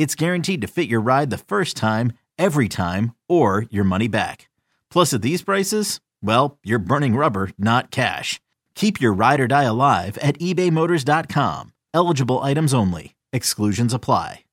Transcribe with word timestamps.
it's 0.00 0.14
guaranteed 0.14 0.62
to 0.62 0.66
fit 0.66 0.88
your 0.88 1.02
ride 1.02 1.28
the 1.28 1.36
first 1.36 1.76
time, 1.76 2.14
every 2.38 2.70
time, 2.70 3.14
or 3.28 3.66
your 3.68 3.84
money 3.84 4.08
back. 4.08 4.48
Plus, 4.90 5.12
at 5.12 5.20
these 5.20 5.42
prices, 5.42 6.00
well, 6.22 6.58
you're 6.64 6.78
burning 6.78 7.16
rubber, 7.16 7.50
not 7.58 7.90
cash. 7.90 8.40
Keep 8.74 8.98
your 8.98 9.12
ride 9.12 9.40
or 9.40 9.46
die 9.46 9.64
alive 9.64 10.16
at 10.22 10.38
ebaymotors.com. 10.38 11.74
Eligible 11.92 12.38
items 12.38 12.72
only. 12.72 13.14
Exclusions 13.34 13.92
apply. 13.92 14.44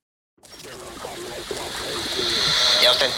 Houston, 2.80 3.10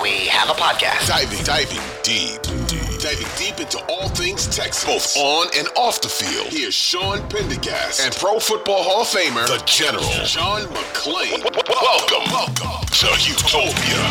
we 0.00 0.28
have 0.28 0.48
a 0.48 0.52
podcast. 0.52 1.08
Diving, 1.08 1.42
diving 1.42 1.82
deep, 2.04 2.42
deep, 2.42 2.65
diving 3.06 3.28
deep 3.38 3.60
into 3.60 3.78
all 3.88 4.08
things 4.08 4.48
Texas, 4.48 4.84
both 4.84 5.16
on 5.16 5.46
and 5.56 5.68
off 5.76 6.00
the 6.00 6.08
field. 6.08 6.48
Here's 6.48 6.74
Sean 6.74 7.20
Pendergast 7.28 8.00
and 8.00 8.12
Pro 8.16 8.40
Football 8.40 8.82
Hall 8.82 9.02
of 9.02 9.06
Famer, 9.06 9.46
the 9.46 9.64
General, 9.64 10.02
John 10.24 10.62
McClain. 10.62 11.40
Welcome, 11.68 12.32
welcome 12.32 12.84
to 12.88 13.06
Houtopia. 13.06 14.02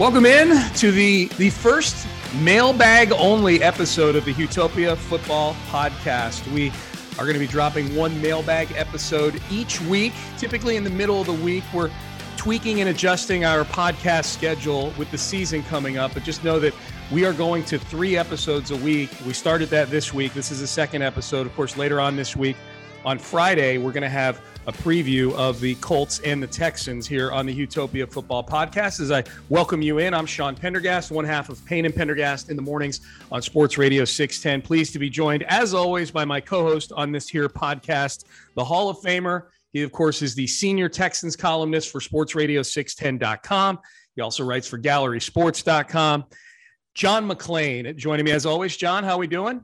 Welcome 0.00 0.26
in 0.26 0.72
to 0.74 0.90
the 0.90 1.26
the 1.36 1.50
first 1.50 2.04
mailbag 2.40 3.12
only 3.12 3.62
episode 3.62 4.16
of 4.16 4.24
the 4.24 4.34
Houtopia 4.34 4.96
Football 4.96 5.54
Podcast. 5.68 6.52
We 6.52 6.72
are 7.16 7.24
going 7.24 7.34
to 7.34 7.38
be 7.38 7.46
dropping 7.46 7.94
one 7.94 8.20
mailbag 8.20 8.72
episode 8.74 9.40
each 9.52 9.80
week. 9.82 10.14
Typically 10.36 10.74
in 10.74 10.82
the 10.82 10.90
middle 10.90 11.20
of 11.20 11.28
the 11.28 11.32
week, 11.32 11.62
we're 11.72 11.92
tweaking 12.44 12.80
and 12.82 12.90
adjusting 12.90 13.42
our 13.42 13.64
podcast 13.64 14.26
schedule 14.26 14.92
with 14.98 15.10
the 15.10 15.16
season 15.16 15.62
coming 15.62 15.96
up, 15.96 16.12
but 16.12 16.22
just 16.22 16.44
know 16.44 16.60
that 16.60 16.74
we 17.10 17.24
are 17.24 17.32
going 17.32 17.64
to 17.64 17.78
three 17.78 18.18
episodes 18.18 18.70
a 18.70 18.76
week. 18.76 19.08
We 19.26 19.32
started 19.32 19.70
that 19.70 19.88
this 19.88 20.12
week. 20.12 20.34
This 20.34 20.50
is 20.50 20.60
the 20.60 20.66
second 20.66 21.00
episode. 21.00 21.46
Of 21.46 21.56
course, 21.56 21.78
later 21.78 22.02
on 22.02 22.16
this 22.16 22.36
week, 22.36 22.56
on 23.06 23.18
Friday, 23.18 23.78
we're 23.78 23.92
going 23.92 24.02
to 24.02 24.10
have 24.10 24.42
a 24.66 24.72
preview 24.72 25.32
of 25.36 25.58
the 25.58 25.74
Colts 25.76 26.20
and 26.20 26.42
the 26.42 26.46
Texans 26.46 27.06
here 27.06 27.32
on 27.32 27.46
the 27.46 27.54
Houtopia 27.54 28.06
Football 28.10 28.44
Podcast. 28.44 29.00
As 29.00 29.10
I 29.10 29.24
welcome 29.48 29.80
you 29.80 29.96
in, 29.96 30.12
I'm 30.12 30.26
Sean 30.26 30.54
Pendergast, 30.54 31.10
one 31.10 31.24
half 31.24 31.48
of 31.48 31.64
Payne 31.64 31.86
and 31.86 31.96
Pendergast 31.96 32.50
in 32.50 32.56
the 32.56 32.62
mornings 32.62 33.00
on 33.32 33.40
Sports 33.40 33.78
Radio 33.78 34.04
610. 34.04 34.60
Pleased 34.66 34.92
to 34.92 34.98
be 34.98 35.08
joined, 35.08 35.44
as 35.44 35.72
always, 35.72 36.10
by 36.10 36.26
my 36.26 36.40
co-host 36.42 36.92
on 36.92 37.10
this 37.10 37.26
here 37.26 37.48
podcast, 37.48 38.26
the 38.54 38.64
Hall 38.64 38.90
of 38.90 38.98
Famer. 38.98 39.44
He, 39.74 39.82
of 39.82 39.92
course, 39.92 40.22
is 40.22 40.36
the 40.36 40.46
senior 40.46 40.88
Texans 40.88 41.34
columnist 41.34 41.90
for 41.90 42.00
SportsRadio610.com. 42.00 43.80
He 44.14 44.22
also 44.22 44.44
writes 44.44 44.68
for 44.68 44.78
GallerySports.com. 44.78 46.24
John 46.94 47.28
McClain 47.28 47.96
joining 47.96 48.24
me 48.24 48.30
as 48.30 48.46
always. 48.46 48.76
John, 48.76 49.02
how 49.02 49.18
we 49.18 49.26
doing? 49.26 49.60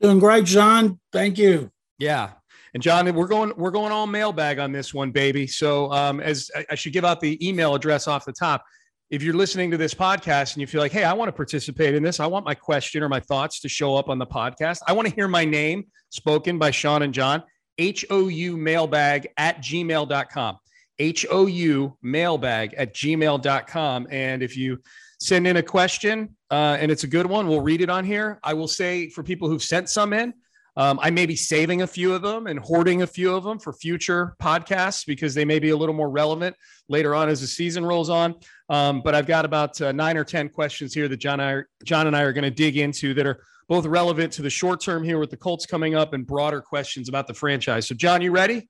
Doing 0.00 0.18
great, 0.18 0.46
John. 0.46 0.98
Thank 1.12 1.36
you. 1.36 1.70
Yeah, 1.98 2.30
and 2.72 2.82
John, 2.82 3.12
we're 3.14 3.28
going 3.28 3.52
we're 3.56 3.70
going 3.70 3.92
all 3.92 4.06
mailbag 4.06 4.58
on 4.58 4.72
this 4.72 4.94
one, 4.94 5.10
baby. 5.10 5.46
So 5.46 5.92
um, 5.92 6.20
as 6.20 6.50
I 6.70 6.74
should 6.74 6.94
give 6.94 7.04
out 7.04 7.20
the 7.20 7.46
email 7.46 7.74
address 7.74 8.08
off 8.08 8.24
the 8.24 8.32
top. 8.32 8.64
If 9.10 9.22
you're 9.22 9.34
listening 9.34 9.70
to 9.70 9.76
this 9.76 9.92
podcast 9.92 10.54
and 10.54 10.62
you 10.62 10.66
feel 10.66 10.80
like, 10.80 10.90
hey, 10.90 11.04
I 11.04 11.12
want 11.12 11.28
to 11.28 11.32
participate 11.32 11.94
in 11.94 12.02
this, 12.02 12.18
I 12.20 12.26
want 12.26 12.44
my 12.46 12.54
question 12.54 13.02
or 13.02 13.08
my 13.08 13.20
thoughts 13.20 13.60
to 13.60 13.68
show 13.68 13.94
up 13.94 14.08
on 14.08 14.18
the 14.18 14.26
podcast. 14.26 14.78
I 14.88 14.92
want 14.94 15.06
to 15.06 15.14
hear 15.14 15.28
my 15.28 15.44
name 15.44 15.84
spoken 16.08 16.58
by 16.58 16.70
Sean 16.70 17.02
and 17.02 17.12
John. 17.12 17.42
H 17.78 18.04
O 18.10 18.28
U 18.28 18.56
mailbag 18.56 19.28
at 19.36 19.62
gmail.com. 19.62 20.58
H 20.98 21.26
O 21.30 21.46
U 21.46 21.96
mailbag 22.02 22.74
at 22.74 22.94
gmail.com. 22.94 24.06
And 24.10 24.42
if 24.42 24.56
you 24.56 24.78
send 25.18 25.46
in 25.46 25.56
a 25.56 25.62
question 25.62 26.36
uh, 26.50 26.76
and 26.78 26.90
it's 26.90 27.04
a 27.04 27.08
good 27.08 27.26
one, 27.26 27.48
we'll 27.48 27.60
read 27.60 27.80
it 27.80 27.90
on 27.90 28.04
here. 28.04 28.38
I 28.42 28.54
will 28.54 28.68
say 28.68 29.08
for 29.08 29.22
people 29.22 29.48
who've 29.48 29.62
sent 29.62 29.88
some 29.88 30.12
in, 30.12 30.34
um, 30.76 30.98
I 31.00 31.10
may 31.10 31.26
be 31.26 31.36
saving 31.36 31.82
a 31.82 31.86
few 31.86 32.14
of 32.14 32.22
them 32.22 32.46
and 32.48 32.58
hoarding 32.58 33.02
a 33.02 33.06
few 33.06 33.34
of 33.34 33.44
them 33.44 33.58
for 33.58 33.72
future 33.72 34.34
podcasts 34.42 35.06
because 35.06 35.32
they 35.32 35.44
may 35.44 35.60
be 35.60 35.70
a 35.70 35.76
little 35.76 35.94
more 35.94 36.10
relevant 36.10 36.56
later 36.88 37.14
on 37.14 37.28
as 37.28 37.40
the 37.40 37.46
season 37.46 37.86
rolls 37.86 38.10
on. 38.10 38.34
Um, 38.68 39.00
but 39.00 39.14
I've 39.14 39.26
got 39.26 39.44
about 39.44 39.80
uh, 39.80 39.92
nine 39.92 40.16
or 40.16 40.24
10 40.24 40.48
questions 40.48 40.92
here 40.92 41.06
that 41.06 41.18
John, 41.18 41.40
I 41.40 41.62
John 41.84 42.08
and 42.08 42.16
I 42.16 42.22
are 42.22 42.32
going 42.32 42.44
to 42.44 42.50
dig 42.50 42.76
into 42.76 43.14
that 43.14 43.26
are 43.26 43.40
both 43.68 43.86
relevant 43.86 44.32
to 44.34 44.42
the 44.42 44.50
short 44.50 44.80
term 44.80 45.02
here 45.02 45.18
with 45.18 45.30
the 45.30 45.36
Colts 45.36 45.66
coming 45.66 45.94
up 45.94 46.12
and 46.12 46.26
broader 46.26 46.60
questions 46.60 47.08
about 47.08 47.26
the 47.26 47.34
franchise. 47.34 47.88
So, 47.88 47.94
John, 47.94 48.22
you 48.22 48.30
ready? 48.30 48.68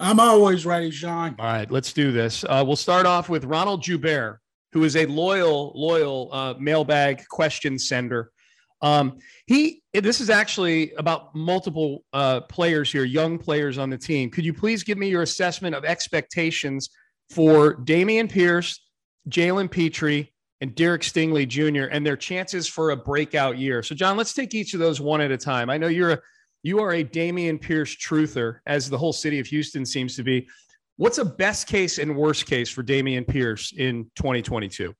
I'm 0.00 0.18
always 0.18 0.66
ready, 0.66 0.90
John. 0.90 1.36
All 1.38 1.46
right, 1.46 1.70
let's 1.70 1.92
do 1.92 2.10
this. 2.12 2.44
Uh, 2.44 2.64
we'll 2.66 2.76
start 2.76 3.06
off 3.06 3.28
with 3.28 3.44
Ronald 3.44 3.82
Joubert, 3.82 4.40
who 4.72 4.84
is 4.84 4.96
a 4.96 5.06
loyal, 5.06 5.72
loyal 5.74 6.28
uh, 6.32 6.54
mailbag 6.58 7.22
question 7.28 7.78
sender. 7.78 8.32
Um, 8.80 9.18
he 9.46 9.82
this 9.94 10.20
is 10.20 10.28
actually 10.28 10.92
about 10.94 11.34
multiple 11.36 12.04
uh, 12.12 12.40
players 12.42 12.90
here, 12.90 13.04
young 13.04 13.38
players 13.38 13.78
on 13.78 13.90
the 13.90 13.98
team. 13.98 14.30
Could 14.30 14.44
you 14.44 14.52
please 14.52 14.82
give 14.82 14.98
me 14.98 15.08
your 15.08 15.22
assessment 15.22 15.76
of 15.76 15.84
expectations 15.84 16.90
for 17.30 17.76
Dameon 17.76 18.28
Pierce, 18.28 18.82
Jalen 19.28 19.70
Pitre, 19.70 20.28
and 20.62 20.76
Derek 20.76 21.02
Stingley 21.02 21.46
Jr. 21.46 21.90
and 21.90 22.06
their 22.06 22.16
chances 22.16 22.68
for 22.68 22.92
a 22.92 22.96
breakout 22.96 23.58
year? 23.58 23.82
So, 23.82 23.96
John, 23.96 24.16
let's 24.16 24.32
take 24.32 24.54
each 24.54 24.74
of 24.74 24.80
those 24.80 25.00
one 25.00 25.20
at 25.20 25.32
a 25.32 25.36
time. 25.36 25.68
I 25.68 25.76
know 25.76 25.88
you're 25.88 26.12
a 26.12 26.18
you 26.62 26.78
are 26.78 26.92
a 26.92 27.02
Dameon 27.04 27.60
Pierce 27.60 27.96
truther, 27.96 28.60
as 28.66 28.88
the 28.88 28.96
whole 28.96 29.12
city 29.12 29.40
of 29.40 29.48
Houston 29.48 29.84
seems 29.84 30.14
to 30.14 30.22
be. 30.22 30.48
What's 30.96 31.18
a 31.18 31.24
best 31.24 31.66
case 31.66 31.98
and 31.98 32.16
worst 32.16 32.46
case 32.46 32.70
for 32.70 32.84
Dameon 32.84 33.26
Pierce 33.26 33.72
in 33.76 34.04
2022? 34.14 34.94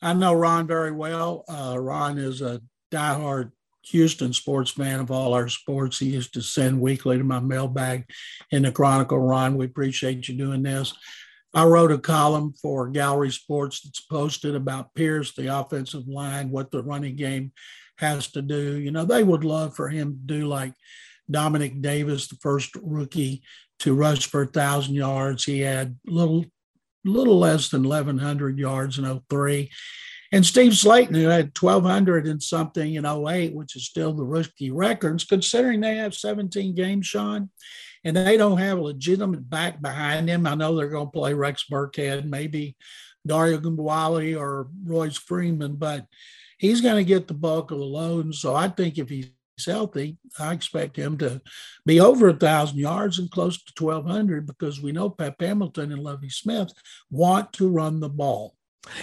I 0.00 0.14
know 0.14 0.32
Ron 0.32 0.66
very 0.66 0.92
well. 0.92 1.44
Uh, 1.46 1.76
Ron 1.78 2.16
is 2.16 2.40
a 2.40 2.62
diehard 2.90 3.52
Houston 3.88 4.32
sports 4.32 4.70
fan 4.70 5.00
of 5.00 5.10
all 5.10 5.34
our 5.34 5.48
sports. 5.48 5.98
He 5.98 6.06
used 6.06 6.32
to 6.32 6.40
send 6.40 6.80
weekly 6.80 7.18
to 7.18 7.24
my 7.24 7.40
mailbag 7.40 8.08
in 8.50 8.62
the 8.62 8.72
Chronicle. 8.72 9.18
Ron, 9.18 9.58
we 9.58 9.66
appreciate 9.66 10.26
you 10.28 10.34
doing 10.34 10.62
this. 10.62 10.94
I 11.56 11.64
wrote 11.64 11.90
a 11.90 11.96
column 11.96 12.52
for 12.60 12.90
Gallery 12.90 13.30
Sports 13.30 13.80
that's 13.80 14.02
posted 14.02 14.54
about 14.54 14.94
Pierce, 14.94 15.32
the 15.32 15.58
offensive 15.58 16.06
line, 16.06 16.50
what 16.50 16.70
the 16.70 16.82
running 16.82 17.16
game 17.16 17.52
has 17.96 18.28
to 18.32 18.42
do. 18.42 18.78
You 18.78 18.90
know, 18.90 19.06
they 19.06 19.22
would 19.22 19.42
love 19.42 19.74
for 19.74 19.88
him 19.88 20.12
to 20.12 20.34
do 20.34 20.46
like 20.46 20.74
Domanick 21.32 21.80
Davis, 21.80 22.28
the 22.28 22.36
first 22.42 22.76
rookie 22.82 23.42
to 23.78 23.94
rush 23.94 24.26
for 24.26 24.42
a 24.42 24.46
thousand 24.46 24.96
yards. 24.96 25.44
He 25.44 25.60
had 25.60 25.96
little 26.04 26.44
little 27.06 27.38
less 27.38 27.70
than 27.70 27.84
1100 27.84 28.58
yards 28.58 28.98
in 28.98 29.22
03 29.30 29.70
and 30.32 30.44
Steve 30.44 30.72
Slaton, 30.72 31.14
who 31.14 31.28
had 31.28 31.56
1,200 31.58 32.26
and 32.26 32.42
something 32.42 32.94
in 32.94 33.06
08, 33.06 33.54
which 33.54 33.76
is 33.76 33.86
still 33.86 34.12
the 34.12 34.24
rookie 34.24 34.70
records, 34.70 35.24
considering 35.24 35.80
they 35.80 35.96
have 35.96 36.14
17 36.14 36.74
games, 36.74 37.06
Sean, 37.06 37.48
and 38.04 38.16
they 38.16 38.36
don't 38.36 38.58
have 38.58 38.78
a 38.78 38.82
legitimate 38.82 39.48
back 39.48 39.80
behind 39.80 40.28
them. 40.28 40.46
I 40.46 40.54
know 40.54 40.76
they're 40.76 40.88
going 40.88 41.06
to 41.06 41.12
play 41.12 41.34
Rex 41.34 41.64
Burkhead, 41.70 42.24
maybe 42.24 42.76
Dare 43.26 43.58
Ogunbowale 43.58 44.38
or 44.38 44.68
Royce 44.84 45.16
Freeman, 45.16 45.76
but 45.76 46.06
he's 46.58 46.80
going 46.80 46.96
to 46.96 47.04
get 47.04 47.28
the 47.28 47.34
bulk 47.34 47.70
of 47.70 47.78
the 47.78 47.84
load. 47.84 48.34
So 48.34 48.54
I 48.54 48.68
think 48.68 48.98
if 48.98 49.08
he's 49.08 49.30
healthy, 49.64 50.18
I 50.38 50.52
expect 50.52 50.96
him 50.96 51.18
to 51.18 51.40
be 51.84 52.00
over 52.00 52.28
a 52.28 52.34
thousand 52.34 52.78
yards 52.78 53.18
and 53.18 53.30
close 53.30 53.62
to 53.62 53.84
1,200 53.84 54.46
because 54.46 54.80
we 54.80 54.92
know 54.92 55.10
Pep 55.10 55.40
Hamilton 55.40 55.92
and 55.92 56.02
Lovie 56.02 56.28
Smith 56.28 56.72
want 57.10 57.52
to 57.54 57.68
run 57.68 58.00
the 58.00 58.08
ball. 58.08 58.54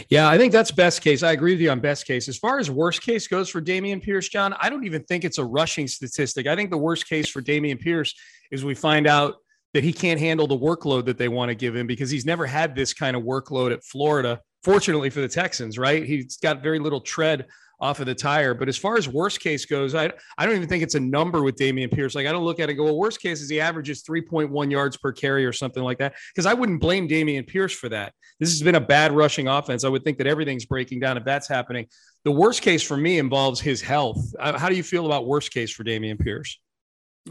Yeah, 0.10 0.30
I 0.30 0.38
think 0.38 0.54
that's 0.54 0.72
best 0.72 1.02
case. 1.02 1.24
I 1.24 1.34
agree 1.34 1.54
with 1.54 1.62
you 1.62 1.70
on 1.70 1.80
best 1.80 2.06
case. 2.06 2.30
As 2.30 2.38
far 2.38 2.60
as 2.60 2.72
worst 2.72 3.02
case 3.02 3.28
goes 3.28 3.50
for 3.50 3.62
Dameon 3.62 4.02
Pierce, 4.02 4.30
John, 4.30 4.54
I 4.60 4.70
don't 4.70 4.86
even 4.86 5.04
think 5.04 5.26
it's 5.26 5.40
a 5.40 5.44
rushing 5.44 5.88
statistic. 5.88 6.48
I 6.48 6.56
think 6.56 6.70
the 6.70 6.78
worst 6.78 7.08
case 7.08 7.30
for 7.30 7.42
Dameon 7.42 7.80
Pierce 7.80 8.16
is 8.54 8.64
we 8.64 8.76
find 8.76 9.08
out 9.08 9.36
that 9.74 9.84
he 9.84 9.92
can't 9.92 10.20
handle 10.20 10.46
the 10.46 10.58
workload 10.58 11.06
that 11.06 11.18
they 11.18 11.28
want 11.28 11.50
to 11.50 11.56
give 11.56 11.76
him 11.76 11.88
because 11.88 12.12
he's 12.12 12.26
never 12.26 12.46
had 12.46 12.76
this 12.76 12.94
kind 12.94 13.18
of 13.18 13.24
workload 13.24 13.74
at 13.74 13.84
Florida. 13.84 14.40
Fortunately 14.64 15.10
for 15.10 15.20
the 15.20 15.28
Texans, 15.28 15.78
right? 15.78 16.06
He's 16.06 16.38
got 16.38 16.62
very 16.62 16.80
little 16.80 17.02
tread 17.02 17.48
off 17.82 18.00
of 18.00 18.06
the 18.06 18.16
tire. 18.16 18.54
But 18.54 18.70
as 18.70 18.78
far 18.78 18.96
as 18.96 19.10
worst 19.10 19.42
case 19.42 19.66
goes, 19.66 19.96
I, 19.96 20.12
I 20.38 20.46
don't 20.46 20.56
even 20.56 20.70
think 20.70 20.84
it's 20.84 20.96
a 20.96 21.00
number 21.00 21.42
with 21.42 21.58
Dameon 21.58 21.92
Pierce. 21.92 22.16
Like 22.16 22.28
I 22.28 22.32
don't 22.32 22.46
look 22.46 22.60
at 22.60 22.70
it 22.70 22.76
go, 22.76 22.86
well, 22.86 22.98
worst 22.98 23.20
case 23.20 23.42
is 23.42 23.50
he 23.50 23.60
averages 23.60 24.04
3.1 24.04 24.72
yards 24.72 24.96
per 24.96 25.12
carry 25.12 25.46
or 25.46 25.52
something 25.52 25.84
like 25.84 25.98
that. 25.98 26.14
Because 26.34 26.46
I 26.46 26.54
wouldn't 26.54 26.80
blame 26.80 27.10
Dameon 27.10 27.46
Pierce 27.46 27.74
for 27.74 27.90
that. 27.90 28.14
This 28.40 28.52
has 28.52 28.62
been 28.62 28.76
a 28.76 28.82
bad 28.82 29.12
rushing 29.12 29.48
offense. 29.48 29.84
I 29.84 29.90
would 29.90 30.04
think 30.04 30.20
that 30.20 30.28
everything's 30.28 30.66
breaking 30.66 31.00
down 31.00 31.18
if 31.18 31.26
that's 31.26 31.48
happening. 31.48 31.88
The 32.24 32.32
worst 32.32 32.62
case 32.62 32.84
for 32.84 32.96
me 32.96 33.18
involves 33.18 33.60
his 33.60 33.82
health. 33.82 34.34
Uh, 34.40 34.58
how 34.58 34.70
do 34.70 34.76
you 34.76 34.84
feel 34.84 35.06
about 35.06 35.26
worst 35.26 35.52
case 35.52 35.72
for 35.72 35.84
Dameon 35.84 36.20
Pierce? 36.20 36.60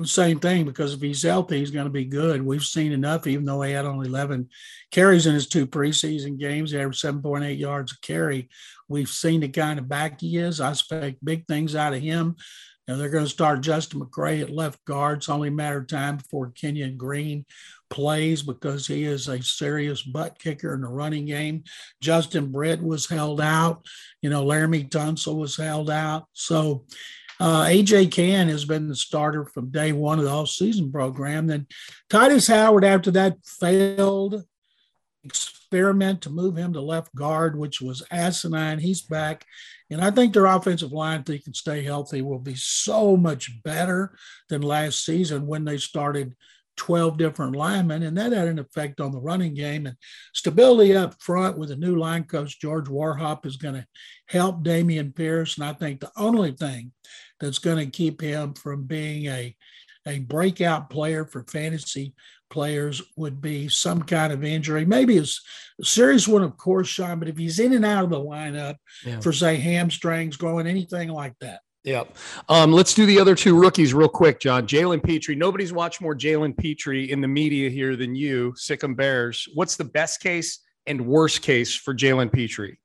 Same 0.04 0.40
thing 0.40 0.64
because 0.64 0.94
if 0.94 1.02
he's 1.02 1.22
healthy, 1.22 1.58
he's 1.58 1.70
going 1.70 1.84
to 1.84 1.90
be 1.90 2.06
good. 2.06 2.40
We've 2.40 2.64
seen 2.64 2.92
enough, 2.92 3.26
even 3.26 3.44
though 3.44 3.60
he 3.60 3.72
had 3.72 3.84
only 3.84 4.08
11 4.08 4.48
carries 4.90 5.26
in 5.26 5.34
his 5.34 5.48
two 5.48 5.66
preseason 5.66 6.38
games, 6.38 6.70
he 6.70 6.78
averaged 6.78 7.04
7.8 7.04 7.58
yards 7.58 7.92
a 7.92 8.00
carry. 8.00 8.48
We've 8.88 9.08
seen 9.08 9.40
the 9.42 9.48
kind 9.48 9.78
of 9.78 9.90
back 9.90 10.20
he 10.20 10.38
is. 10.38 10.60
I 10.60 10.70
expect 10.70 11.22
big 11.22 11.46
things 11.46 11.76
out 11.76 11.92
of 11.92 12.00
him. 12.00 12.36
Now 12.88 12.96
they're 12.96 13.10
going 13.10 13.24
to 13.24 13.30
start 13.30 13.60
Justin 13.60 14.00
McCray 14.00 14.40
at 14.40 14.50
left 14.50 14.82
guard. 14.86 15.18
It's 15.18 15.28
only 15.28 15.48
a 15.48 15.52
matter 15.52 15.78
of 15.78 15.86
time 15.88 16.16
before 16.16 16.50
Kenyon 16.50 16.96
Green 16.96 17.44
plays 17.90 18.42
because 18.42 18.86
he 18.86 19.04
is 19.04 19.28
a 19.28 19.42
serious 19.42 20.02
butt 20.02 20.38
kicker 20.38 20.74
in 20.74 20.80
the 20.80 20.88
running 20.88 21.26
game. 21.26 21.64
Justin 22.00 22.50
Britt 22.50 22.82
was 22.82 23.08
held 23.08 23.40
out. 23.40 23.86
You 24.22 24.30
know, 24.30 24.44
Laremy 24.44 24.88
Tunsil 24.88 25.36
was 25.36 25.56
held 25.56 25.90
out. 25.90 26.24
So 26.32 26.86
uh, 27.40 27.64
AJ 27.64 28.12
Cann 28.12 28.48
has 28.48 28.64
been 28.64 28.88
the 28.88 28.96
starter 28.96 29.44
from 29.44 29.70
day 29.70 29.92
one 29.92 30.18
of 30.18 30.24
the 30.24 30.30
all-season 30.30 30.92
program. 30.92 31.46
Then 31.46 31.66
Tytus 32.10 32.48
Howard, 32.48 32.84
after 32.84 33.10
that 33.12 33.36
failed 33.44 34.44
experiment 35.24 36.22
to 36.22 36.30
move 36.30 36.56
him 36.56 36.72
to 36.72 36.80
left 36.80 37.14
guard, 37.14 37.56
which 37.56 37.80
was 37.80 38.02
asinine, 38.10 38.78
he's 38.78 39.02
back. 39.02 39.44
And 39.90 40.00
I 40.00 40.10
think 40.10 40.32
their 40.32 40.46
offensive 40.46 40.92
line, 40.92 41.20
if 41.20 41.26
they 41.26 41.38
can 41.38 41.54
stay 41.54 41.82
healthy, 41.82 42.22
will 42.22 42.38
be 42.38 42.54
so 42.56 43.16
much 43.16 43.62
better 43.62 44.16
than 44.48 44.62
last 44.62 45.04
season 45.04 45.46
when 45.46 45.64
they 45.64 45.78
started– 45.78 46.34
12 46.76 47.18
different 47.18 47.56
linemen, 47.56 48.02
and 48.02 48.16
that 48.16 48.32
had 48.32 48.48
an 48.48 48.58
effect 48.58 49.00
on 49.00 49.12
the 49.12 49.20
running 49.20 49.54
game. 49.54 49.86
And 49.86 49.96
stability 50.32 50.96
up 50.96 51.20
front 51.20 51.58
with 51.58 51.70
a 51.70 51.76
new 51.76 51.96
line 51.96 52.24
coach, 52.24 52.60
George 52.60 52.86
Warhop, 52.86 53.46
is 53.46 53.56
going 53.56 53.74
to 53.74 53.86
help 54.26 54.64
Dameon 54.64 55.14
Pierce. 55.14 55.56
And 55.56 55.66
I 55.66 55.72
think 55.72 56.00
the 56.00 56.10
only 56.16 56.52
thing 56.52 56.92
that's 57.40 57.58
going 57.58 57.78
to 57.78 57.90
keep 57.90 58.20
him 58.20 58.54
from 58.54 58.84
being 58.84 59.26
a, 59.26 59.54
a 60.06 60.20
breakout 60.20 60.90
player 60.90 61.24
for 61.24 61.44
fantasy 61.44 62.14
players 62.50 63.02
would 63.16 63.40
be 63.40 63.68
some 63.68 64.02
kind 64.02 64.32
of 64.32 64.44
injury. 64.44 64.84
Maybe 64.84 65.18
a, 65.18 65.22
a 65.22 65.84
serious 65.84 66.28
one, 66.28 66.42
of 66.42 66.56
course, 66.56 66.88
Sean, 66.88 67.18
but 67.18 67.28
if 67.28 67.36
he's 67.36 67.58
in 67.58 67.72
and 67.72 67.84
out 67.84 68.04
of 68.04 68.10
the 68.10 68.20
lineup 68.20 68.76
yeah. 69.04 69.20
for, 69.20 69.32
say, 69.32 69.56
hamstrings, 69.56 70.36
growing, 70.36 70.66
anything 70.66 71.08
like 71.08 71.34
that, 71.40 71.60
Yep. 71.84 72.16
Um, 72.48 72.72
let's 72.72 72.94
do 72.94 73.06
the 73.06 73.18
other 73.18 73.34
two 73.34 73.58
rookies 73.58 73.92
real 73.92 74.08
quick, 74.08 74.38
John. 74.38 74.66
Jalen 74.66 75.02
Pitre. 75.02 75.34
Nobody's 75.34 75.72
watched 75.72 76.00
more 76.00 76.14
Jalen 76.14 76.56
Pitre 76.56 77.10
in 77.10 77.20
the 77.20 77.28
media 77.28 77.68
here 77.70 77.96
than 77.96 78.14
you, 78.14 78.52
Sick'em 78.56 78.96
Bears. 78.96 79.48
What's 79.54 79.76
the 79.76 79.84
best 79.84 80.20
case 80.20 80.60
and 80.86 81.06
worst 81.06 81.42
case 81.42 81.74
for 81.74 81.92
Jalen 81.92 82.32
Pitre? 82.32 82.78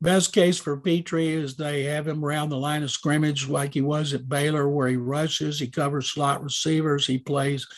Best 0.00 0.32
case 0.32 0.58
for 0.58 0.76
Pitre 0.76 1.20
is 1.20 1.54
they 1.54 1.84
have 1.84 2.08
him 2.08 2.24
around 2.24 2.48
the 2.48 2.56
line 2.56 2.82
of 2.82 2.90
scrimmage 2.90 3.48
like 3.48 3.72
he 3.74 3.82
was 3.82 4.12
at 4.12 4.28
Baylor, 4.28 4.68
where 4.68 4.88
he 4.88 4.96
rushes, 4.96 5.60
he 5.60 5.68
covers 5.68 6.10
slot 6.10 6.42
receivers, 6.42 7.06
he 7.06 7.18
plays 7.18 7.68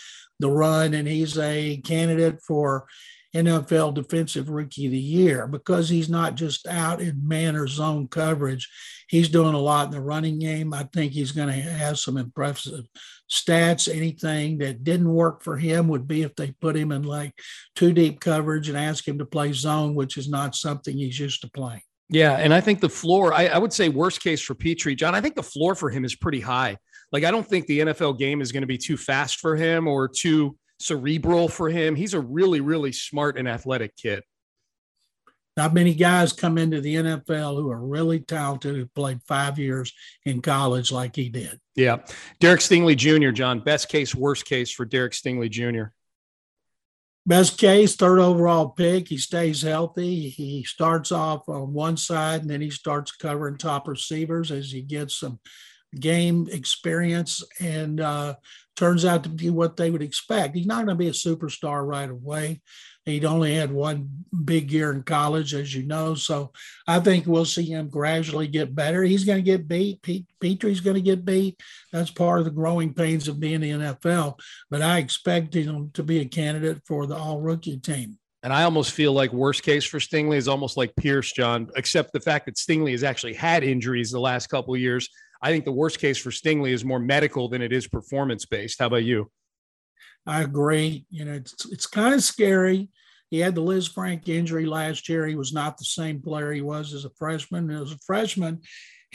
the 0.41 0.51
run, 0.51 0.95
and 0.95 1.07
he's 1.07 1.37
a 1.37 1.77
candidate 1.85 2.41
for 2.41 2.87
NFL 3.35 3.95
Defensive 3.95 4.49
Rookie 4.49 4.87
of 4.87 4.93
the 4.93 4.99
Year 4.99 5.47
because 5.47 5.89
he's 5.89 6.09
not 6.09 6.37
just 6.37 6.67
out 6.67 7.01
in 7.01 7.27
man 7.27 7.57
or 7.57 7.67
zone 7.67 8.07
coverage. 8.09 8.71
He's 9.09 9.29
doing 9.29 9.55
a 9.55 9.59
lot 9.59 9.87
in 9.87 9.91
the 9.91 10.01
running 10.01 10.39
game. 10.39 10.73
I 10.73 10.89
think 10.93 11.13
he's 11.13 11.33
going 11.33 11.49
to 11.49 11.55
have 11.55 11.99
some 11.99 12.17
impressive 12.17 12.85
stats. 13.31 13.93
Anything 13.93 14.59
that 14.59 14.85
didn't 14.85 15.13
work 15.13 15.43
for 15.43 15.57
him 15.57 15.89
would 15.89 16.07
be 16.07 16.23
if 16.23 16.35
they 16.37 16.53
put 16.61 16.77
him 16.77 16.93
in 16.93 17.03
like 17.03 17.33
two 17.75 17.93
deep 17.93 18.21
coverage 18.21 18.69
and 18.69 18.79
ask 18.79 19.07
him 19.07 19.19
to 19.19 19.27
play 19.27 19.53
zone, 19.53 19.95
which 19.95 20.17
is 20.17 20.29
not 20.29 20.55
something 20.55 20.97
he's 20.97 21.19
used 21.19 21.41
to 21.43 21.51
playing. 21.51 21.83
Yeah, 22.11 22.37
and 22.37 22.53
I 22.55 22.61
think 22.61 22.81
the 22.81 22.89
floor, 22.89 23.33
I, 23.33 23.47
I 23.47 23.59
would 23.59 23.73
say 23.73 23.89
worst 23.89 24.23
case 24.23 24.41
for 24.41 24.55
Pitre, 24.55 24.95
John, 24.95 25.15
I 25.15 25.21
think 25.21 25.35
the 25.35 25.43
floor 25.43 25.75
for 25.75 25.91
him 25.91 26.05
is 26.05 26.15
pretty 26.15 26.41
high. 26.41 26.77
Like, 27.13 27.25
I 27.25 27.31
don't 27.31 27.47
think 27.47 27.67
the 27.67 27.81
NFL 27.81 28.19
game 28.19 28.41
is 28.41 28.53
going 28.53 28.63
to 28.63 28.67
be 28.67 28.79
too 28.79 28.97
fast 28.97 29.39
for 29.39 29.57
him 29.57 29.89
or 29.89 30.09
too 30.09 30.57
cerebral 30.85 31.49
for 31.49 31.71
him. 31.71 31.97
He's 31.97 32.15
a 32.15 32.21
really, 32.21 32.61
really 32.61 32.93
smart 32.93 33.39
and 33.39 33.49
athletic 33.49 33.97
kid. 33.97 34.23
Not 35.57 35.73
many 35.73 35.95
guys 35.95 36.33
come 36.33 36.59
into 36.59 36.81
the 36.81 36.97
NFL 36.97 37.57
who 37.57 37.71
are 37.71 37.87
really 37.87 38.21
talented, 38.21 38.75
who 38.75 38.87
played 38.87 39.23
five 39.23 39.59
years 39.59 39.93
in 40.27 40.43
college 40.43 40.91
like 40.91 41.15
he 41.15 41.29
did. 41.29 41.61
Yeah. 41.77 41.99
Derek 42.41 42.61
Stingley 42.61 42.97
Jr., 42.97 43.31
John, 43.31 43.61
best 43.61 43.89
case, 43.89 44.15
worst 44.15 44.47
case 44.47 44.73
for 44.73 44.85
Derek 44.85 45.13
Stingley 45.13 45.49
Jr. 45.49 45.93
Best 47.25 47.57
case, 47.57 47.97
third 47.97 48.19
overall 48.19 48.71
pick. 48.71 49.09
He 49.09 49.17
stays 49.17 49.63
healthy. 49.63 50.29
He 50.29 50.65
starts 50.65 51.11
off 51.11 51.49
on 51.49 51.73
one 51.73 51.97
side 51.97 52.43
and 52.43 52.51
then 52.51 52.61
he 52.61 52.71
starts 52.71 53.13
covering 53.13 53.57
top 53.57 53.89
receivers 53.89 54.51
as 54.51 54.71
he 54.71 54.83
gets 54.83 55.21
some 55.21 55.39
game 55.99 56.49
experience 56.51 57.43
and 57.61 58.01
uh, 58.01 58.35
turns 58.77 59.05
out 59.05 59.23
to 59.23 59.29
be 59.29 59.51
what 59.51 59.77
they 59.77 59.91
would 59.91 60.03
expect. 60.03 60.57
He's 60.57 60.67
not 60.67 60.87
going 60.87 60.97
to 60.97 61.03
be 61.03 61.09
a 61.09 61.13
superstar 61.13 61.87
right 61.87 62.11
away. 62.11 62.61
He'd 63.05 63.27
only 63.27 63.55
had 63.55 63.71
one 63.71 64.25
big 64.45 64.73
year 64.73 64.91
in 64.91 65.03
college, 65.03 65.53
as 65.53 65.75
you 65.75 65.83
know. 65.83 66.15
So 66.15 66.53
I 66.87 67.01
think 67.01 67.27
we'll 67.27 67.45
see 67.45 67.65
him 67.65 67.89
gradually 67.89 68.49
get 68.49 68.75
better. 68.75 69.03
He's 69.03 69.25
going 69.25 69.39
to 69.39 69.43
get 69.43 69.69
beat. 69.69 70.01
Pete, 70.01 70.27
Pitre's 70.41 70.81
going 70.81 70.95
to 70.95 71.03
get 71.03 71.25
beat. 71.25 71.61
That's 71.93 72.11
part 72.11 72.39
of 72.39 72.47
the 72.47 72.51
growing 72.51 72.95
pains 72.95 73.29
of 73.29 73.39
being 73.39 73.63
in 73.63 73.81
the 73.81 73.95
NFL. 73.95 74.41
But 74.71 74.81
I 74.81 74.99
expect 74.99 75.55
him 75.55 75.91
to 75.93 76.03
be 76.03 76.21
a 76.21 76.25
candidate 76.25 76.81
for 76.87 77.07
the 77.07 77.15
all 77.15 77.41
rookie 77.41 77.79
team. 77.79 78.19
And 78.43 78.53
I 78.53 78.65
almost 78.65 78.93
feel 78.93 79.13
like 79.13 79.33
worst 79.33 79.63
case 79.63 79.85
for 79.85 79.99
Stingley 79.99 80.37
is 80.37 80.49
almost 80.49 80.77
like 80.77 80.95
Pierce, 80.97 81.33
John, 81.33 81.71
except 81.77 82.13
the 82.13 82.21
fact 82.21 82.47
that 82.47 82.57
Stingley 82.57 82.93
has 82.93 83.03
actually 83.03 83.33
had 83.35 83.65
injuries 83.65 84.11
the 84.11 84.21
last 84.21 84.49
couple 84.49 84.77
years. 84.77 85.09
I 85.45 85.51
think 85.51 85.67
the 85.67 85.73
worst 85.73 85.99
case 85.99 86.17
for 86.17 86.31
Stingley 86.31 86.73
is 86.73 86.87
more 86.87 86.99
medical 86.99 87.51
than 87.51 87.61
it 87.61 87.71
is 87.71 87.87
performance 87.87 88.47
based. 88.47 88.79
How 88.79 88.87
about 88.87 89.05
you? 89.05 89.31
I 90.27 90.41
agree. 90.41 91.05
You 91.11 91.27
know, 91.27 91.35
it's 91.35 91.67
it's 91.71 91.87
kind 91.87 92.15
of 92.15 92.23
scary. 92.23 92.89
He 93.29 93.41
had 93.41 93.55
the 93.55 93.61
Lisfranc 93.61 94.27
injury 94.27 94.65
last 94.65 95.07
year. 95.07 95.27
He 95.27 95.35
was 95.35 95.53
not 95.53 95.77
the 95.77 95.85
same 95.85 96.23
player 96.23 96.51
he 96.51 96.63
was 96.63 96.95
as 96.95 97.05
a 97.05 97.11
freshman. 97.11 97.71
As 97.71 97.93
a 97.93 97.99
freshman, 98.07 98.63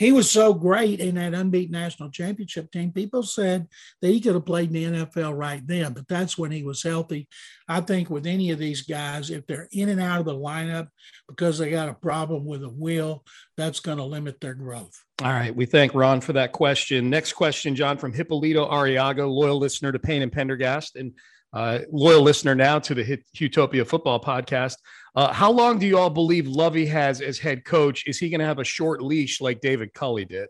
he 0.00 0.12
was 0.12 0.30
so 0.30 0.54
great 0.54 0.98
in 0.98 1.16
that 1.16 1.34
unbeaten 1.34 1.72
national 1.72 2.10
championship 2.10 2.72
team. 2.72 2.90
People 2.90 3.22
said 3.22 3.68
that 4.00 4.08
he 4.08 4.18
could 4.18 4.32
have 4.32 4.46
played 4.46 4.74
in 4.74 4.94
the 4.94 5.04
NFL 5.04 5.36
right 5.36 5.60
then, 5.66 5.92
but 5.92 6.08
that's 6.08 6.38
when 6.38 6.50
he 6.50 6.62
was 6.62 6.82
healthy. 6.82 7.28
I 7.68 7.82
think 7.82 8.08
with 8.08 8.26
any 8.26 8.50
of 8.50 8.58
these 8.58 8.80
guys, 8.80 9.28
if 9.28 9.46
they're 9.46 9.68
in 9.72 9.90
and 9.90 10.00
out 10.00 10.20
of 10.20 10.24
the 10.24 10.34
lineup 10.34 10.88
because 11.28 11.58
they 11.58 11.68
got 11.68 11.90
a 11.90 11.94
problem 11.94 12.46
with 12.46 12.64
a 12.64 12.68
wheel, 12.70 13.26
that's 13.58 13.80
going 13.80 13.98
to 13.98 14.04
limit 14.04 14.40
their 14.40 14.54
growth. 14.54 15.04
All 15.20 15.32
right. 15.32 15.54
We 15.54 15.66
thank 15.66 15.92
Ron 15.94 16.22
for 16.22 16.32
that 16.32 16.52
question. 16.52 17.10
Next 17.10 17.34
question, 17.34 17.76
John, 17.76 17.98
from 17.98 18.14
Hippolito 18.14 18.70
Ariaga, 18.70 19.30
loyal 19.30 19.58
listener 19.58 19.92
to 19.92 19.98
Payne 19.98 20.22
and 20.22 20.32
Pendergast. 20.32 20.96
And 20.96 21.12
uh, 21.52 21.80
loyal 21.90 22.22
listener 22.22 22.54
now 22.54 22.78
to 22.78 22.94
the 22.94 23.22
Houtopia 23.36 23.86
Football 23.86 24.20
Podcast. 24.20 24.76
Uh, 25.16 25.32
how 25.32 25.50
long 25.50 25.78
do 25.78 25.86
you 25.86 25.98
all 25.98 26.10
believe 26.10 26.46
Lovie 26.46 26.86
has 26.86 27.20
as 27.20 27.38
head 27.38 27.64
coach? 27.64 28.04
Is 28.06 28.18
he 28.18 28.30
going 28.30 28.40
to 28.40 28.46
have 28.46 28.60
a 28.60 28.64
short 28.64 29.02
leash 29.02 29.40
like 29.40 29.60
David 29.60 29.92
Culley 29.92 30.24
did? 30.24 30.48